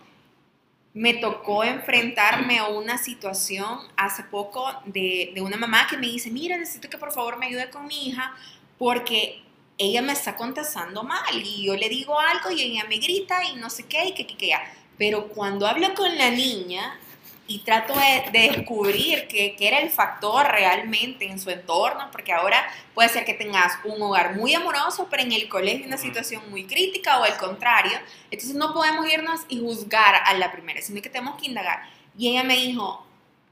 [0.94, 6.30] Me tocó enfrentarme a una situación hace poco de, de una mamá que me dice,
[6.30, 8.34] mira, necesito que por favor me ayude con mi hija
[8.78, 9.43] porque
[9.84, 13.56] ella me está contestando mal y yo le digo algo y ella me grita y
[13.56, 14.64] no sé qué y que, que, que ya.
[14.98, 17.00] Pero cuando hablo con la niña
[17.46, 22.32] y trato de, de descubrir qué qué era el factor realmente en su entorno, porque
[22.32, 26.50] ahora puede ser que tengas un hogar muy amoroso, pero en el colegio una situación
[26.50, 27.98] muy crítica o al contrario.
[28.32, 31.84] Entonces no podemos irnos y juzgar a la primera, sino que tenemos que indagar.
[32.18, 33.06] Y ella me dijo,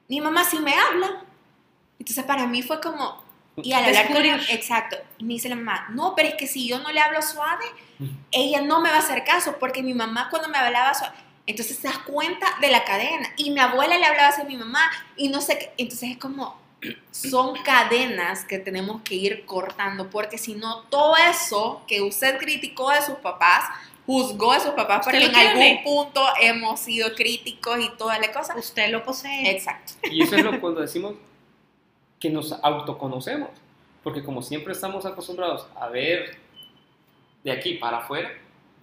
[0.07, 1.23] mi mamá sí me habla.
[1.99, 3.23] Entonces para mí fue como,
[3.63, 4.55] y al hablar con Descubrir.
[4.55, 7.65] exacto, me dice la mamá, no, pero es que si yo no le hablo suave,
[8.31, 11.79] ella no me va a hacer caso, porque mi mamá cuando me hablaba suave, entonces
[11.79, 14.91] te das cuenta de la cadena, y mi abuela le hablaba así a mi mamá,
[15.17, 16.59] y no sé qué, entonces es como,
[17.11, 22.89] son cadenas que tenemos que ir cortando, porque si no, todo eso que usted criticó
[22.89, 23.65] de sus papás,
[24.05, 28.55] juzgó a sus papás, porque en algún punto hemos sido críticos y toda la cosa.
[28.57, 29.49] Usted lo posee.
[29.51, 29.93] Exacto.
[30.09, 31.13] Y eso es lo cuando decimos
[32.21, 33.49] que nos autoconocemos.
[34.03, 36.37] Porque como siempre estamos acostumbrados a ver
[37.43, 38.31] de aquí para afuera,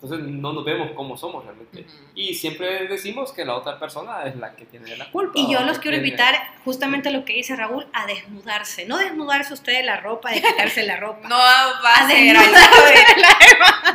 [0.01, 1.81] entonces no nos vemos como somos realmente.
[1.81, 1.91] Ujú.
[2.15, 5.33] Y siempre decimos que la otra persona es la que tiene la culpa.
[5.35, 8.87] Y yo los quiero tiene- invitar justamente a lo que dice Raúl, a desnudarse.
[8.87, 11.23] No desnudarse usted de la ropa, de quitarse la ropa.
[11.29, 12.93] No va a, A ser desnudarse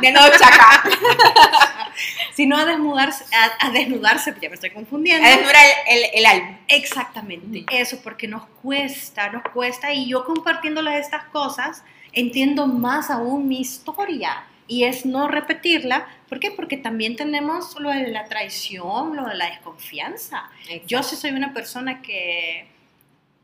[0.06, 0.84] de noche acá.
[2.34, 5.26] sino a desnudarse, a, a desnudarse, ya me estoy confundiendo.
[5.26, 5.56] A desnudar
[5.88, 6.58] el, el, el alma.
[6.68, 7.64] Exactamente, Mm.
[7.70, 13.60] eso, porque nos cuesta, nos cuesta, y yo compartiéndoles estas cosas, entiendo más aún mi
[13.60, 16.50] historia, y es no repetirla, ¿por qué?
[16.50, 20.48] Porque también tenemos lo de la traición, lo de la desconfianza.
[20.86, 22.66] Yo sí soy una persona que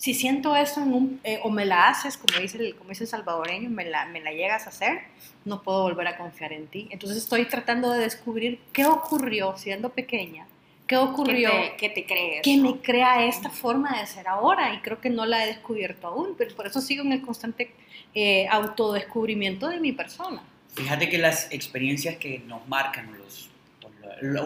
[0.00, 3.04] si siento eso en un, eh, o me la haces, como dice el, como dice
[3.04, 5.00] el salvadoreño, me la, me la llegas a hacer,
[5.44, 6.88] no puedo volver a confiar en ti.
[6.90, 10.46] Entonces estoy tratando de descubrir qué ocurrió siendo pequeña,
[10.86, 12.40] qué ¿Qué ocurrió te, qué te crees?
[12.42, 12.62] que no?
[12.72, 16.34] me crea esta forma de ser ahora y creo que no la he descubierto aún,
[16.38, 17.70] pero por eso sigo en el constante
[18.14, 20.42] eh, autodescubrimiento de mi persona.
[20.74, 23.50] Fíjate que las experiencias que nos marcan, o, los,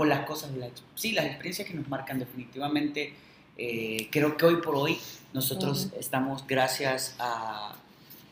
[0.00, 3.12] o las cosas, las- sí, las experiencias que nos marcan definitivamente,
[3.56, 4.98] eh, creo que hoy por hoy
[5.34, 7.74] nosotros estamos gracias a,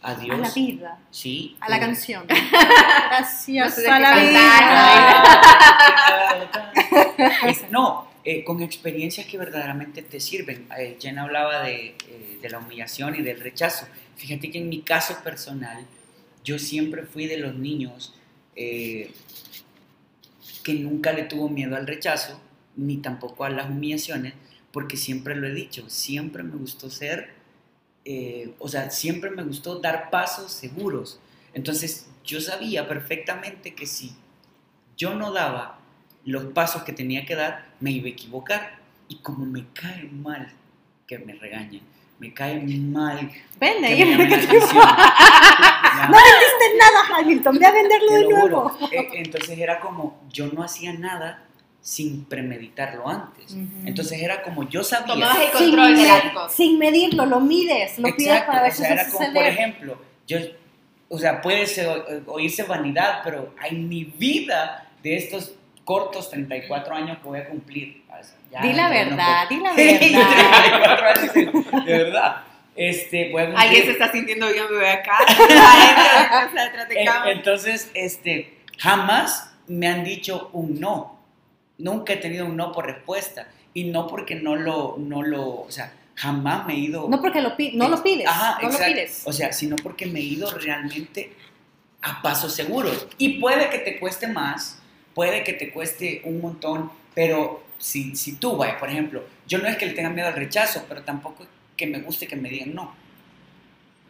[0.03, 0.39] a Dios.
[0.39, 1.57] A la vida, Sí.
[1.61, 2.25] a la canción.
[3.11, 5.25] Gracias No sé de a la vida.
[7.71, 10.67] No, eh, con experiencias que verdaderamente te sirven.
[10.79, 13.87] Eh, Jen hablaba de, eh, de la humillación y del rechazo.
[14.17, 15.85] Fíjate que en mi caso personal,
[16.45, 18.15] yo siempre fui de los niños
[18.57, 19.13] eh,
[20.63, 22.39] que nunca le tuvo miedo al rechazo,
[22.77, 24.35] ni tampoco a las humillaciones,
[24.73, 27.35] porque siempre lo he dicho, siempre me gustó ser,
[28.05, 31.21] eh, o sea, siempre me gustó dar pasos seguros.
[31.55, 34.13] Entonces, yo sabía perfectamente que si
[34.97, 35.79] yo no daba
[36.25, 38.79] los pasos que tenía que dar, me iba a equivocar.
[39.09, 40.51] Y como me cae mal
[41.07, 41.83] que me regañen,
[42.19, 43.31] me cae mal
[43.61, 44.83] Vende, que la quedé- atención.
[45.95, 46.09] Ya.
[46.09, 48.69] No vendiste nada, Hamilton, ve a venderlo Te de nuevo.
[48.71, 48.89] juro.
[48.93, 51.45] Eh, Entonces era como, yo no hacía nada
[51.83, 53.53] sin premeditarlo antes.
[53.53, 53.67] Ujú.
[53.87, 55.07] Entonces era como, yo sabía...
[55.15, 56.53] Tomabas el Sin, control de me- las cosas.
[56.55, 59.33] sin medirlo, lo mides, lo pides Exacto, para ver o si sea, se era como,
[59.35, 60.39] por ejemplo, yo,
[61.09, 66.95] o sea, puede ser, o- oírse vanidad, pero en mi vida de estos cortos 34
[66.95, 68.05] años que voy a cumplir.
[68.53, 69.99] ya Di la verdad, di la verdad.
[69.99, 72.37] 34 años, de, de verdad.
[72.77, 75.19] Este, voy a cumplir- Alguien se está sintiendo bien, acá.
[76.89, 77.33] De En- cámara.
[77.33, 81.12] Entonces, este, jamás me han dicho un no.
[81.83, 83.49] Nunca he tenido un no por respuesta.
[83.75, 87.09] Y no porque no lo, no lo, o sea, jamás me he ido...
[87.09, 88.89] No porque lo, no lo pides, Ajá, no exacto.
[88.89, 89.23] lo pides.
[89.25, 91.33] O sea, sino porque me he ido realmente
[92.03, 93.09] a pasos seguros.
[93.19, 94.81] Y puede que te cueste más,
[95.15, 99.67] puede que te cueste un montón, pero si, si tú, vaya, por ejemplo, yo no
[99.69, 102.75] es que le tenga miedo al rechazo, pero tampoco que me guste que me digan
[102.75, 102.95] no.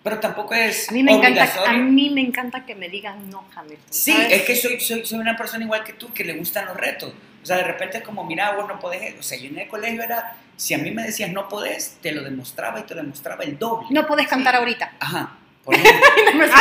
[0.03, 3.45] Pero tampoco es A mí me encanta, a mí me encanta que me digan no,
[3.55, 3.87] Hamilton.
[3.89, 4.33] Sí, ¿sabes?
[4.33, 7.13] es que soy, soy, soy una persona igual que tú, que le gustan los retos.
[7.43, 9.19] O sea, de repente es como, mira, vos no podés.
[9.19, 12.13] O sea, yo en el colegio era, si a mí me decías no podés, te
[12.13, 13.89] lo demostraba y te lo demostraba el doble.
[13.91, 14.59] No puedes cantar Sí.
[14.59, 14.93] ahorita.
[15.01, 15.31] Ajá.
[15.65, 16.47] Por ejemplo,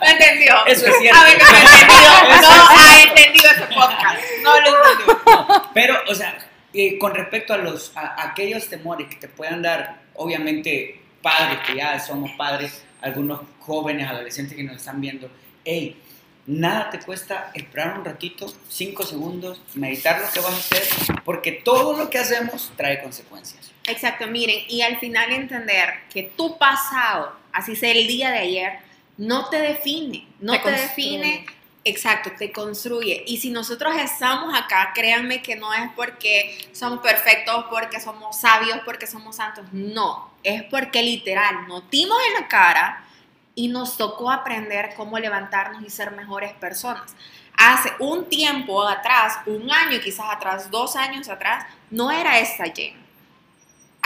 [0.00, 0.54] No entendió.
[0.66, 1.20] eso es cierto.
[1.20, 2.42] A ver, no lo entendió.
[2.42, 4.20] No ha entendido ese podcast.
[4.42, 5.62] No lo entendió.
[5.74, 6.38] Pero, o sea,
[6.74, 11.58] eh, con respecto a los a, a aquellos temores que te puedan dar, obviamente, padres
[11.66, 15.30] que ya somos padres, algunos jóvenes, adolescentes que nos están viendo,
[15.64, 16.00] hey,
[16.46, 20.82] nada te cuesta esperar un ratito, cinco segundos, meditar lo que vas a hacer,
[21.24, 23.72] porque todo lo que hacemos trae consecuencias.
[23.86, 28.78] Exacto, miren, y al final entender que tu pasado, así sea el día de ayer,
[29.16, 31.46] no te define, no Te define,
[31.84, 33.24] exacto, te construye.
[33.26, 38.80] Y si nosotros estamos acá, créanme que no es porque somos perfectos, porque somos sabios,
[38.84, 43.05] porque somos santos, no, es porque literal nos dimos en la cara
[43.56, 47.16] y nos tocó aprender cómo levantarnos y ser mejores personas.
[47.58, 53.06] Hace un tiempo atrás, un año quizás atrás, dos años atrás, no era esta Jen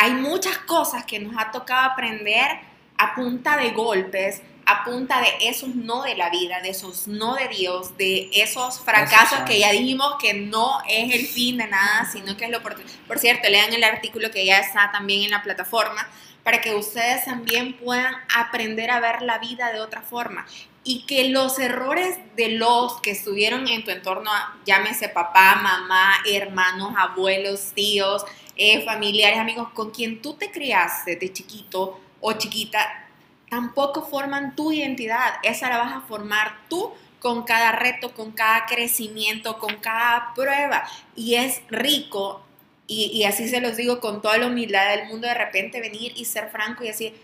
[0.01, 2.59] hay muchas cosas que nos ha tocado aprender
[2.97, 7.35] a punta de golpes, a punta de esos no de la vida, de esos no
[7.35, 12.09] de Dios, de esos fracasos que ya dijimos que no es el fin de nada,
[12.11, 12.61] sino que es lo.
[12.63, 16.09] Por cierto, lean el artículo que ya está también en la plataforma
[16.45, 20.47] para que ustedes también puedan aprender a ver la vida de otra forma
[20.85, 24.31] y que los errores de los que estuvieron en tu entorno,
[24.65, 28.25] llámese papá, mamá, hermanos, abuelos, tíos,
[28.57, 33.10] eh, familiares, amigos, con quien tú te criaste de chiquito o chiquita,
[33.51, 35.35] tampoco forman tu identidad.
[35.43, 40.89] Esa la vas a formar tú con cada reto, con cada crecimiento, con cada prueba.
[41.15, 42.43] Y es rico,
[42.87, 46.13] y, y así se los digo con toda la humildad del mundo, de repente venir
[46.17, 47.15] y ser franco y decir,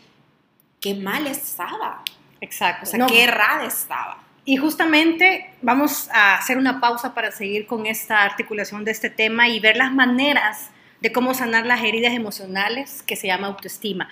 [0.81, 2.03] qué mal estaba.
[2.41, 2.85] Exacto.
[2.85, 4.23] O sea, No, qué errada estaba.
[4.45, 9.49] Y justamente vamos a hacer una pausa para seguir con esta articulación de este tema
[9.49, 14.09] y ver las maneras de cómo sanar las heridas emocionales que se llama autoestima.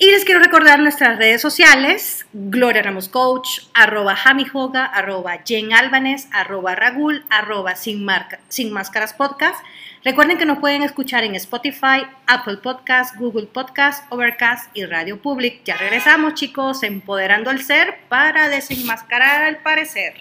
[0.00, 6.28] Y les quiero recordar nuestras redes sociales, Gloria Ramos Coach, arroba Jamijoga, arroba Jen Álvarez,
[6.30, 9.58] arroba Ragul, arroba sin, Máscaras Podcast.
[10.04, 15.62] Recuerden que nos pueden escuchar en Spotify, Apple Podcast, Google Podcast, Overcast y Radio Public.
[15.64, 20.14] Ya regresamos chicos, empoderando al ser para desenmascarar al parecer.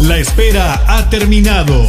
[0.00, 1.88] La espera ha terminado.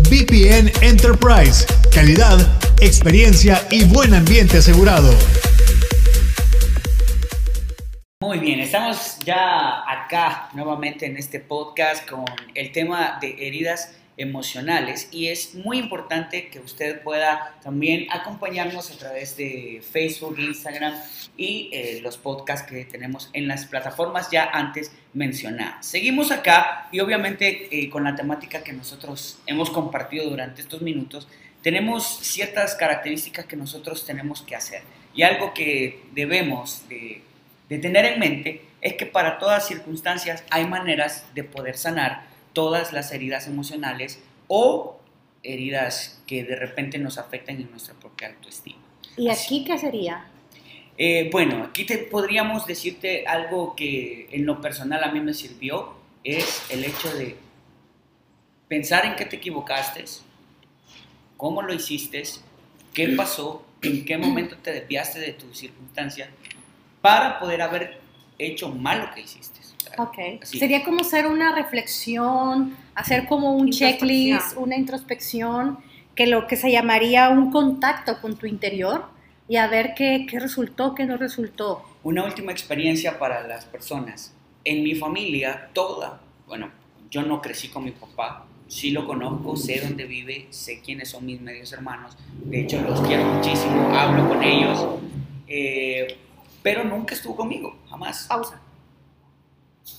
[0.10, 1.66] VPN Enterprise.
[1.94, 2.46] Calidad,
[2.82, 5.14] experiencia y buen ambiente asegurado.
[8.20, 15.10] Muy bien, estamos ya acá nuevamente en este podcast con el tema de heridas emocionales
[15.12, 20.96] y es muy importante que usted pueda también acompañarnos a través de Facebook, Instagram
[21.38, 25.86] y eh, los podcasts que tenemos en las plataformas ya antes mencionadas.
[25.86, 31.28] Seguimos acá y obviamente eh, con la temática que nosotros hemos compartido durante estos minutos
[31.62, 34.82] tenemos ciertas características que nosotros tenemos que hacer.
[35.14, 37.22] Y algo que debemos de,
[37.70, 42.27] de tener en mente es que para todas circunstancias hay maneras de poder sanar
[42.58, 44.98] todas las heridas emocionales o
[45.44, 48.80] heridas que de repente nos afectan en nuestra propia autoestima.
[49.16, 49.60] ¿Y Así.
[49.60, 50.26] aquí qué sería?
[50.98, 55.98] Eh, bueno, aquí te podríamos decirte algo que en lo personal a mí me sirvió,
[56.24, 57.36] es el hecho de
[58.68, 60.04] pensar en qué te equivocaste,
[61.38, 62.24] cómo lo hiciste,
[62.92, 66.32] qué pasó, en qué momento te desviaste de tu circunstancia,
[67.02, 68.00] para poder haber
[68.40, 69.67] hecho mal lo que hiciste.
[69.88, 70.18] Sea, Ok.
[70.42, 70.60] así.
[70.60, 75.80] Sería como hacer una reflexión, hacer como un checklist, una introspección,
[76.16, 79.06] que lo que se llamaría un contacto con tu interior
[79.48, 81.84] y a ver qué, qué resultó, qué no resultó.
[82.04, 84.34] Una última experiencia para las personas.
[84.64, 86.70] En mi familia, toda, bueno,
[87.10, 91.26] yo no crecí con mi papá, sí lo conozco, sé dónde vive, sé quiénes son
[91.26, 94.86] mis medios hermanos, de hecho los quiero muchísimo, hablo con ellos,
[95.48, 96.18] eh,
[96.62, 98.26] pero nunca estuvo conmigo, jamás.
[98.28, 98.60] Pausa.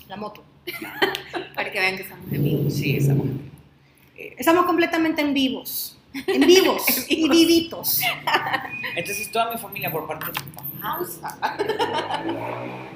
[0.09, 0.45] La moto.
[1.55, 2.70] Para que vean que estamos en vivo.
[2.70, 3.51] Sí, estamos en-
[4.16, 5.99] eh, Estamos completamente en vivos.
[6.26, 8.01] En vivos y vivitos.
[8.97, 10.64] Entonces toda mi familia por parte de mi papá.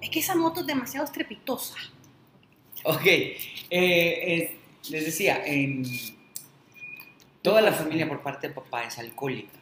[0.00, 1.76] Es que esa moto es demasiado estrepitosa.
[2.84, 3.38] Ok, eh,
[3.70, 4.58] eh,
[4.90, 5.84] les decía, en-
[7.40, 9.58] toda la familia por parte de papá es alcohólica,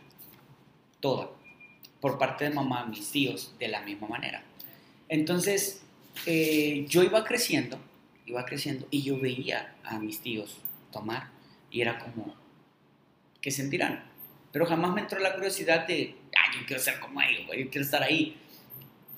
[0.99, 1.31] toda.
[2.01, 4.43] Por parte de mamá, mis tíos, de la misma manera.
[5.09, 5.83] Entonces,
[6.27, 7.79] eh, yo iba creciendo,
[8.27, 10.59] iba creciendo y yo veía a mis tíos
[10.91, 11.31] tomar
[11.71, 12.35] y era como,
[13.41, 14.05] ¿qué sentirán?
[14.53, 17.85] Pero jamás me entró la curiosidad de, ah, yo quiero ser como ellos, yo quiero
[17.85, 18.37] estar ahí.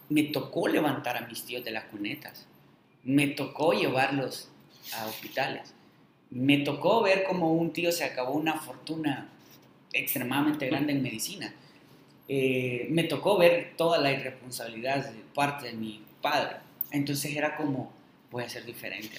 [0.09, 2.47] Me tocó levantar a mis tíos de las cunetas
[3.05, 4.49] me tocó llevarlos
[4.95, 5.75] a hospitales.
[6.31, 9.29] Me tocó ver cómo un tío se acabó una fortuna
[9.93, 11.55] extremadamente grande en medicina.
[12.27, 16.57] Eh, me tocó ver toda la irresponsabilidad de parte de mi padre.
[16.95, 17.93] Entonces era como,
[18.31, 19.19] voy a ser diferente.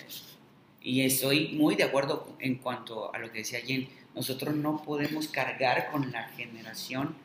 [0.82, 3.90] Y estoy muy de acuerdo en cuanto a lo que decía Jen.
[4.16, 7.16] Nosotros no podemos cargar con la generación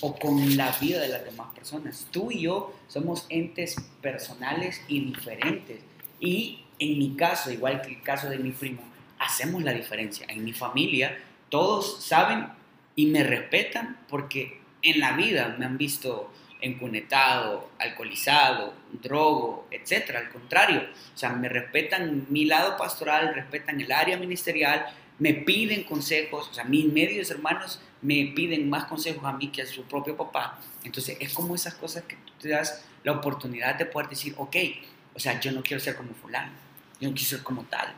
[0.00, 2.06] o con la vida de las demás personas.
[2.12, 5.80] Tú y yo somos entes personales y diferentes.
[6.20, 8.82] Y en mi caso, igual que el caso de mi primo,
[9.18, 10.24] hacemos la diferencia.
[10.28, 11.18] En mi familia,
[11.48, 12.46] todos saben
[12.94, 16.30] y me respetan porque en la vida me han visto
[16.60, 20.16] encunetado, alcoholizado, drogo, etc.
[20.16, 24.86] Al contrario, o sea, me respetan mi lado pastoral, respetan el área ministerial,
[25.18, 29.62] me piden consejos, o sea, mis medios hermanos me piden más consejos a mí que
[29.62, 30.58] a su propio papá.
[30.84, 34.56] Entonces, es como esas cosas que tú te das la oportunidad de poder decir, ok,
[35.14, 36.52] o sea, yo no quiero ser como fulano,
[37.00, 37.92] yo no quiero ser como tal.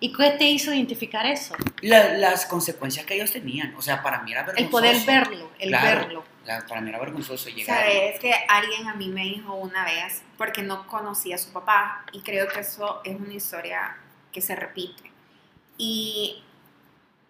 [0.00, 1.54] ¿Y qué te hizo identificar eso?
[1.80, 4.70] La- las consecuencias que ellos tenían, o sea, para mí era El vergonzoso.
[4.70, 6.00] poder verlo, el Claro.
[6.00, 6.24] verlo.
[6.44, 7.78] Para mí era vergonzoso llegar.
[7.78, 12.04] Sabes que alguien a mí me dijo una vez, porque no conocía a su papá,
[12.12, 13.96] y creo que eso es una historia
[14.32, 15.10] que se repite.
[15.78, 16.42] Y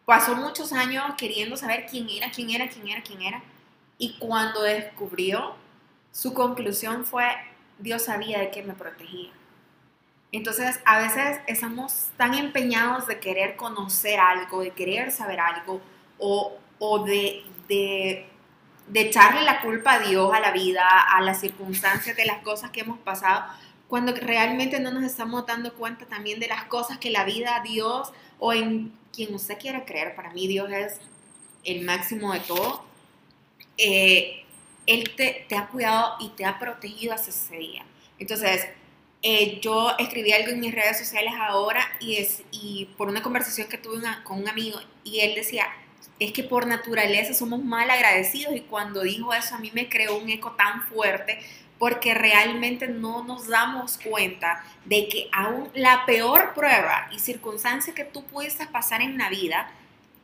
[0.05, 3.43] pasó muchos años queriendo saber quién era, quién era, quién era, quién era.
[3.99, 5.55] Y cuando descubrió,
[6.11, 7.27] su conclusión fue,
[7.79, 9.31] Dios sabía de qué me protegía.
[10.33, 15.81] Entonces, a veces estamos tan empeñados de querer conocer algo, de querer saber algo,
[16.19, 18.29] o, o de, de,
[18.87, 22.71] de echarle la culpa a Dios, a la vida, a las circunstancias de las cosas
[22.71, 23.45] que hemos pasado,
[23.89, 28.13] cuando realmente no nos estamos dando cuenta también de las cosas que la vida, Dios,
[28.39, 30.99] o en quien usted quiera creer, para mí Dios es
[31.65, 32.85] el máximo de todo,
[33.79, 34.45] eh,
[34.87, 37.85] Él te, ha cuidado y te ha protegido hasta ese día.
[38.19, 38.67] Entonces,
[39.23, 43.69] eh, yo escribí algo en mis redes sociales ahora y, es, y por una conversación
[43.69, 45.67] que tuve con un amigo y él decía,
[46.21, 50.17] es que por naturaleza somos mal agradecidos y cuando dijo eso a mí me creó
[50.17, 51.39] un eco tan fuerte
[51.79, 58.05] porque realmente no nos damos cuenta de que aún la peor prueba y circunstancia que
[58.05, 59.69] tú pudiste pasar en la vida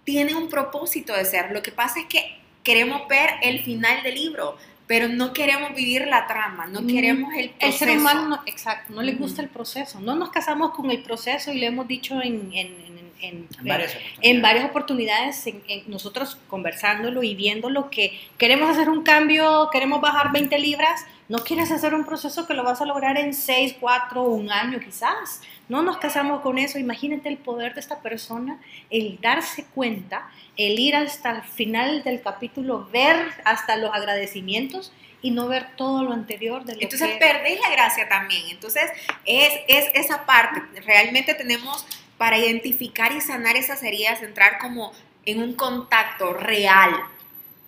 [0.05, 1.51] tiene un propósito de ser.
[1.51, 6.07] Lo que pasa es que queremos ver el final del libro, pero no queremos vivir
[6.07, 7.79] la trama, no Mm, queremos el El proceso.
[7.85, 10.01] ser humano, no- exacto, no le gusta el proceso.
[10.01, 13.65] No nos casamos con el proceso y lo hemos dicho en, en, en- en- En
[13.67, 14.19] varias oportunidades.
[14.23, 20.33] en varias oportunidades, en- nosotros conversándolo y viéndolo que queremos hacer un cambio, queremos bajar
[20.33, 24.23] 20 libras, no quieres hacer un proceso que lo vas a lograr en 6, 4,
[24.25, 25.43] un año quizás.
[25.69, 26.81] No nos casamos con eso.
[26.81, 28.59] Imagínate el poder de esta persona,
[28.91, 34.93] el darse cuenta, el ir hasta el final del capítulo, ver hasta los agradecimientos
[35.23, 37.19] y no ver todo lo anterior de lo Entonces que...
[37.19, 38.43] perdés la gracia también.
[38.51, 38.91] Entonces
[39.25, 40.61] es, es esa parte.
[40.81, 41.87] Realmente tenemos
[42.21, 44.93] para identificar y sanar esas heridas, entrar como
[45.25, 46.91] en un contacto real,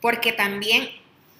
[0.02, 0.90] porque también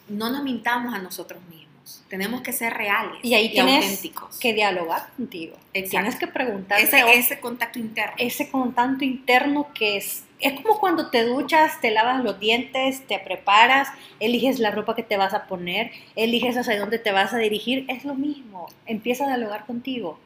[0.08, 2.02] no nos mintamos a nosotros mismos.
[2.08, 4.38] Tenemos que ser reales Y ahí tienes auténticos.
[4.38, 5.58] que dialogar contigo.
[5.74, 5.90] Exacto.
[5.90, 8.14] Tienes que preguntarte ese, ese contacto interno.
[8.16, 13.18] ese contacto interno que es, es como cuando te duchas, te lavas los dientes, te
[13.18, 13.88] preparas,
[14.20, 17.84] eliges la ropa que te vas a poner, eliges hacia dónde te vas a dirigir,
[17.88, 20.18] es lo mismo, empieza a dialogar contigo.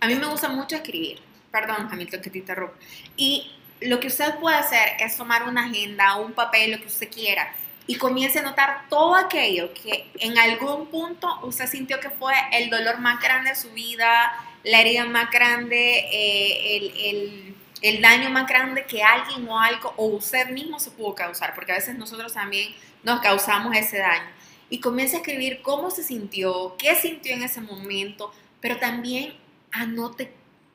[0.00, 1.20] A mí me gusta mucho escribir.
[1.52, 2.74] Perdón, Hamilton, que te interrumpo.
[3.16, 7.10] Y lo que usted puede hacer es tomar una agenda, un papel, lo que usted
[7.10, 7.54] quiera,
[7.86, 12.70] y comience a notar todo aquello que en algún punto usted sintió que fue el
[12.70, 14.32] dolor más grande de su vida,
[14.64, 19.92] la herida más grande, eh, el, el- el daño más grande que alguien o algo,
[19.96, 22.72] o usted mismo se pudo causar, porque a veces nosotros también
[23.02, 24.30] nos causamos ese daño.
[24.70, 29.34] Y comience a escribir cómo se sintió, qué sintió en ese momento, pero también
[29.72, 30.32] anote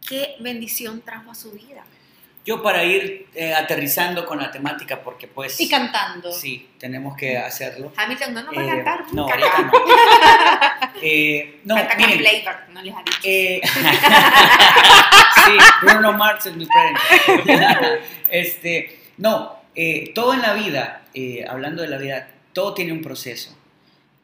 [0.07, 1.83] qué bendición trajo a su vida.
[2.45, 5.59] Yo para ir eh, aterrizando con la temática, porque pues...
[5.59, 6.31] Y cantando.
[6.31, 7.91] Sí, tenemos que hacerlo.
[7.97, 9.03] Hamilton no nos va a Eh, cantar.
[9.13, 9.71] no, ahorita no.
[11.01, 13.19] Eh, no, Canta miren, playback, no les ha dicho.
[13.23, 13.61] Eh,
[15.45, 16.97] sí, Bruno Mars es mi friend.
[18.29, 19.61] este, no,
[20.15, 21.03] todo en la vida,
[21.49, 23.55] hablando de la vida, todo tiene un proceso.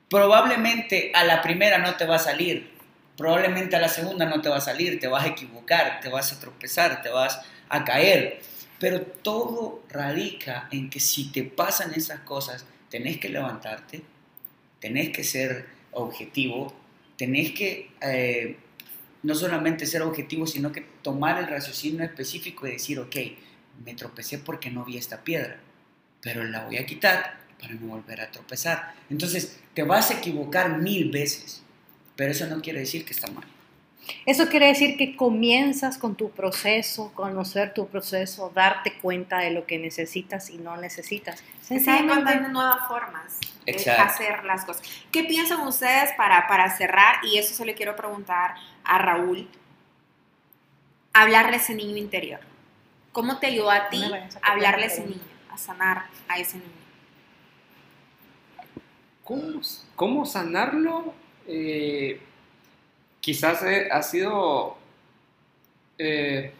[0.10, 2.73] Probablemente a la primera no te va a salir,
[3.18, 6.32] probablemente a la segunda no te va a salir, te vas a equivocar, te vas
[6.32, 7.40] a tropezar, te vas
[7.70, 8.42] a caer.
[8.80, 14.02] Pero todo radica en que si te pasan esas cosas, tenés que levantarte,
[14.80, 16.74] tenés que ser objetivo,
[17.18, 18.58] tenés que eh,
[19.22, 23.16] no solamente ser objetivo, sino que tomar el raciocinio específico y decir, ok,
[23.84, 25.60] me tropecé porque no vi esta piedra,
[26.22, 28.94] pero la voy a quitar para no volver a tropezar.
[29.10, 31.64] Entonces, te vas a equivocar mil veces,
[32.16, 33.46] pero eso no quiere decir que está mal.
[34.26, 39.66] Eso quiere decir que comienzas con tu proceso, conocer tu proceso, darte cuenta de lo
[39.66, 41.42] que necesitas y no necesitas.
[41.62, 44.04] Sencillamente, encontrando nuevas formas de Exacto.
[44.04, 44.84] hacer las cosas.
[45.12, 47.24] ¿Qué piensan ustedes para, para cerrar?
[47.24, 49.48] Y eso se le quiero preguntar a Raúl.
[51.14, 52.42] Hablarle a ese niño interior.
[53.14, 54.04] ¿Cómo te ayudó a ti
[54.42, 56.72] a hablarle a ese niño, a sanar a ese niño?
[59.24, 59.62] ¿Cómo,
[59.96, 61.14] cómo sanarlo?
[61.48, 62.20] Eh,
[63.20, 64.78] quizás ha sido
[65.98, 66.52] eh,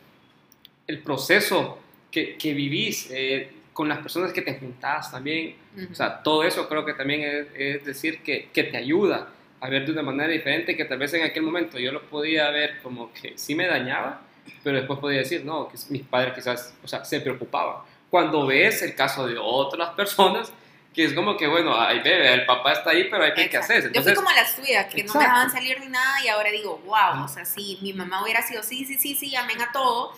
[0.88, 1.80] el proceso
[2.12, 5.56] que, que vivís eh, con las personas que te juntás también.
[5.92, 9.30] O sea, todo eso creo que también es, es decir que, que te ayuda
[9.60, 12.50] a ver de una manera diferente que tal vez en aquel momento yo lo podía
[12.50, 14.22] ver como que sí me dañaba,
[14.62, 17.78] pero después podía decir, no, que mis padres quizás, o sea, se preocupaban.
[18.10, 20.52] Cuando ves el caso de otras personas,
[20.94, 23.58] que es como que, bueno, ay, bebé, el papá está ahí, pero hay que, ¿qué
[23.58, 23.74] Exacto.
[23.74, 23.84] haces.
[23.86, 25.20] Yo fui Entonces, como las tuyas, que no Exacto.
[25.20, 28.42] me dejaban salir ni nada y ahora digo, wow, o sea, si mi mamá hubiera
[28.42, 30.14] sido sí, sí, sí, sí, amén a todo,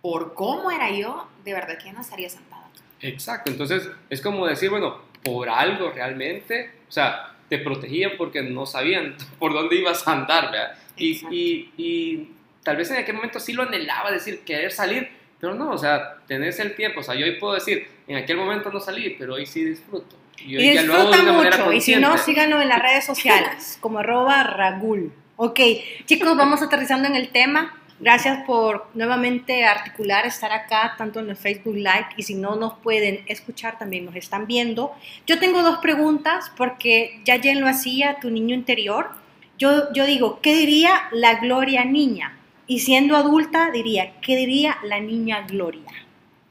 [0.00, 2.70] por cómo era yo, de verdad que no estaría sentada.
[3.00, 8.64] Exacto, entonces es como decir, bueno, por algo realmente, o sea, te protegían porque no
[8.66, 10.78] sabían por dónde ibas a andar, ¿verdad?
[10.96, 12.32] Y, y, y
[12.62, 16.16] tal vez en aquel momento sí lo anhelaba, decir, querer salir, pero no, o sea,
[16.26, 19.34] tenés el tiempo, o sea, yo hoy puedo decir, en aquel momento no salí, pero
[19.34, 20.16] hoy sí disfruto.
[20.38, 21.72] Y hoy Y ya lo hago de disfruta manera mucho.
[21.72, 25.12] Y si no, síganlo en las redes sociales, como arroba ragul.
[25.36, 25.60] Ok,
[26.06, 27.74] chicos, vamos aterrizando en el tema.
[27.98, 32.74] Gracias por nuevamente articular, estar acá, tanto en el Facebook Live, y si no nos
[32.78, 34.94] pueden escuchar, también nos están viendo.
[35.26, 39.10] Yo tengo dos preguntas, porque ya Jen lo hacía, tu niño interior.
[39.58, 42.35] Yo, yo digo, ¿qué diría la Gloria niña?
[42.66, 45.92] Y siendo adulta, diría, ¿qué diría la niña Gloria?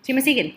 [0.02, 0.56] ¿Sí me siguen?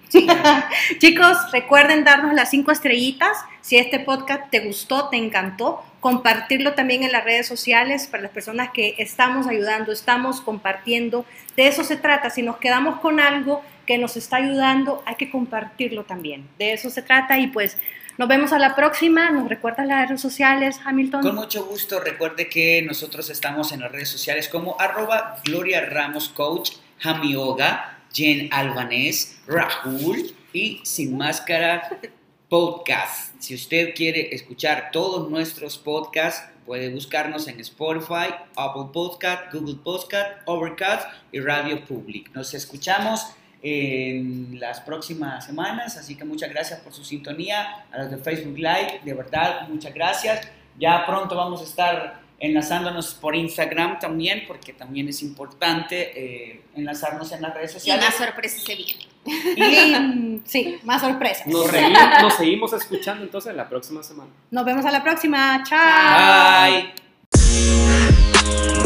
[0.98, 3.38] Chicos, recuerden darnos las cinco estrellitas.
[3.62, 8.32] Si este podcast te gustó, te encantó, compartirlo también en las redes sociales para las
[8.32, 11.24] personas que estamos ayudando, estamos compartiendo.
[11.56, 12.28] De eso se trata.
[12.28, 16.46] Si nos quedamos con algo que nos está ayudando, hay que compartirlo también.
[16.58, 17.78] De eso se trata y pues
[18.18, 19.30] nos vemos a la próxima.
[19.30, 21.22] ¿Nos recuerdas las redes sociales, Hamilton?
[21.22, 26.28] Con mucho gusto, recuerde que nosotros estamos en las redes sociales como arroba Gloria Ramos
[26.28, 32.00] Coach, Jamioga, Jen Albanés, Rahul y Sin Máscara
[32.48, 33.34] Podcast.
[33.38, 40.40] Si usted quiere escuchar todos nuestros podcasts, puede buscarnos en Spotify, Apple Podcast, Google Podcast,
[40.46, 42.34] Overcast y Radio Public.
[42.34, 43.26] Nos escuchamos
[43.62, 48.56] en las próximas semanas, así que muchas gracias por su sintonía, a los de Facebook
[48.56, 50.48] Live, de verdad, muchas gracias.
[50.78, 57.32] Ya pronto vamos a estar enlazándonos por Instagram también, porque también es importante eh, enlazarnos
[57.32, 58.04] en las redes Y sociales.
[58.06, 59.08] una sorpresa se viene.
[59.56, 61.48] Y, mm, sí, más sorpresas.
[61.48, 64.30] Nos, seguimos, nos seguimos escuchando entonces la próxima semana.
[64.52, 65.64] Nos vemos a la próxima.
[65.64, 66.70] Chao.
[66.70, 68.77] Bye.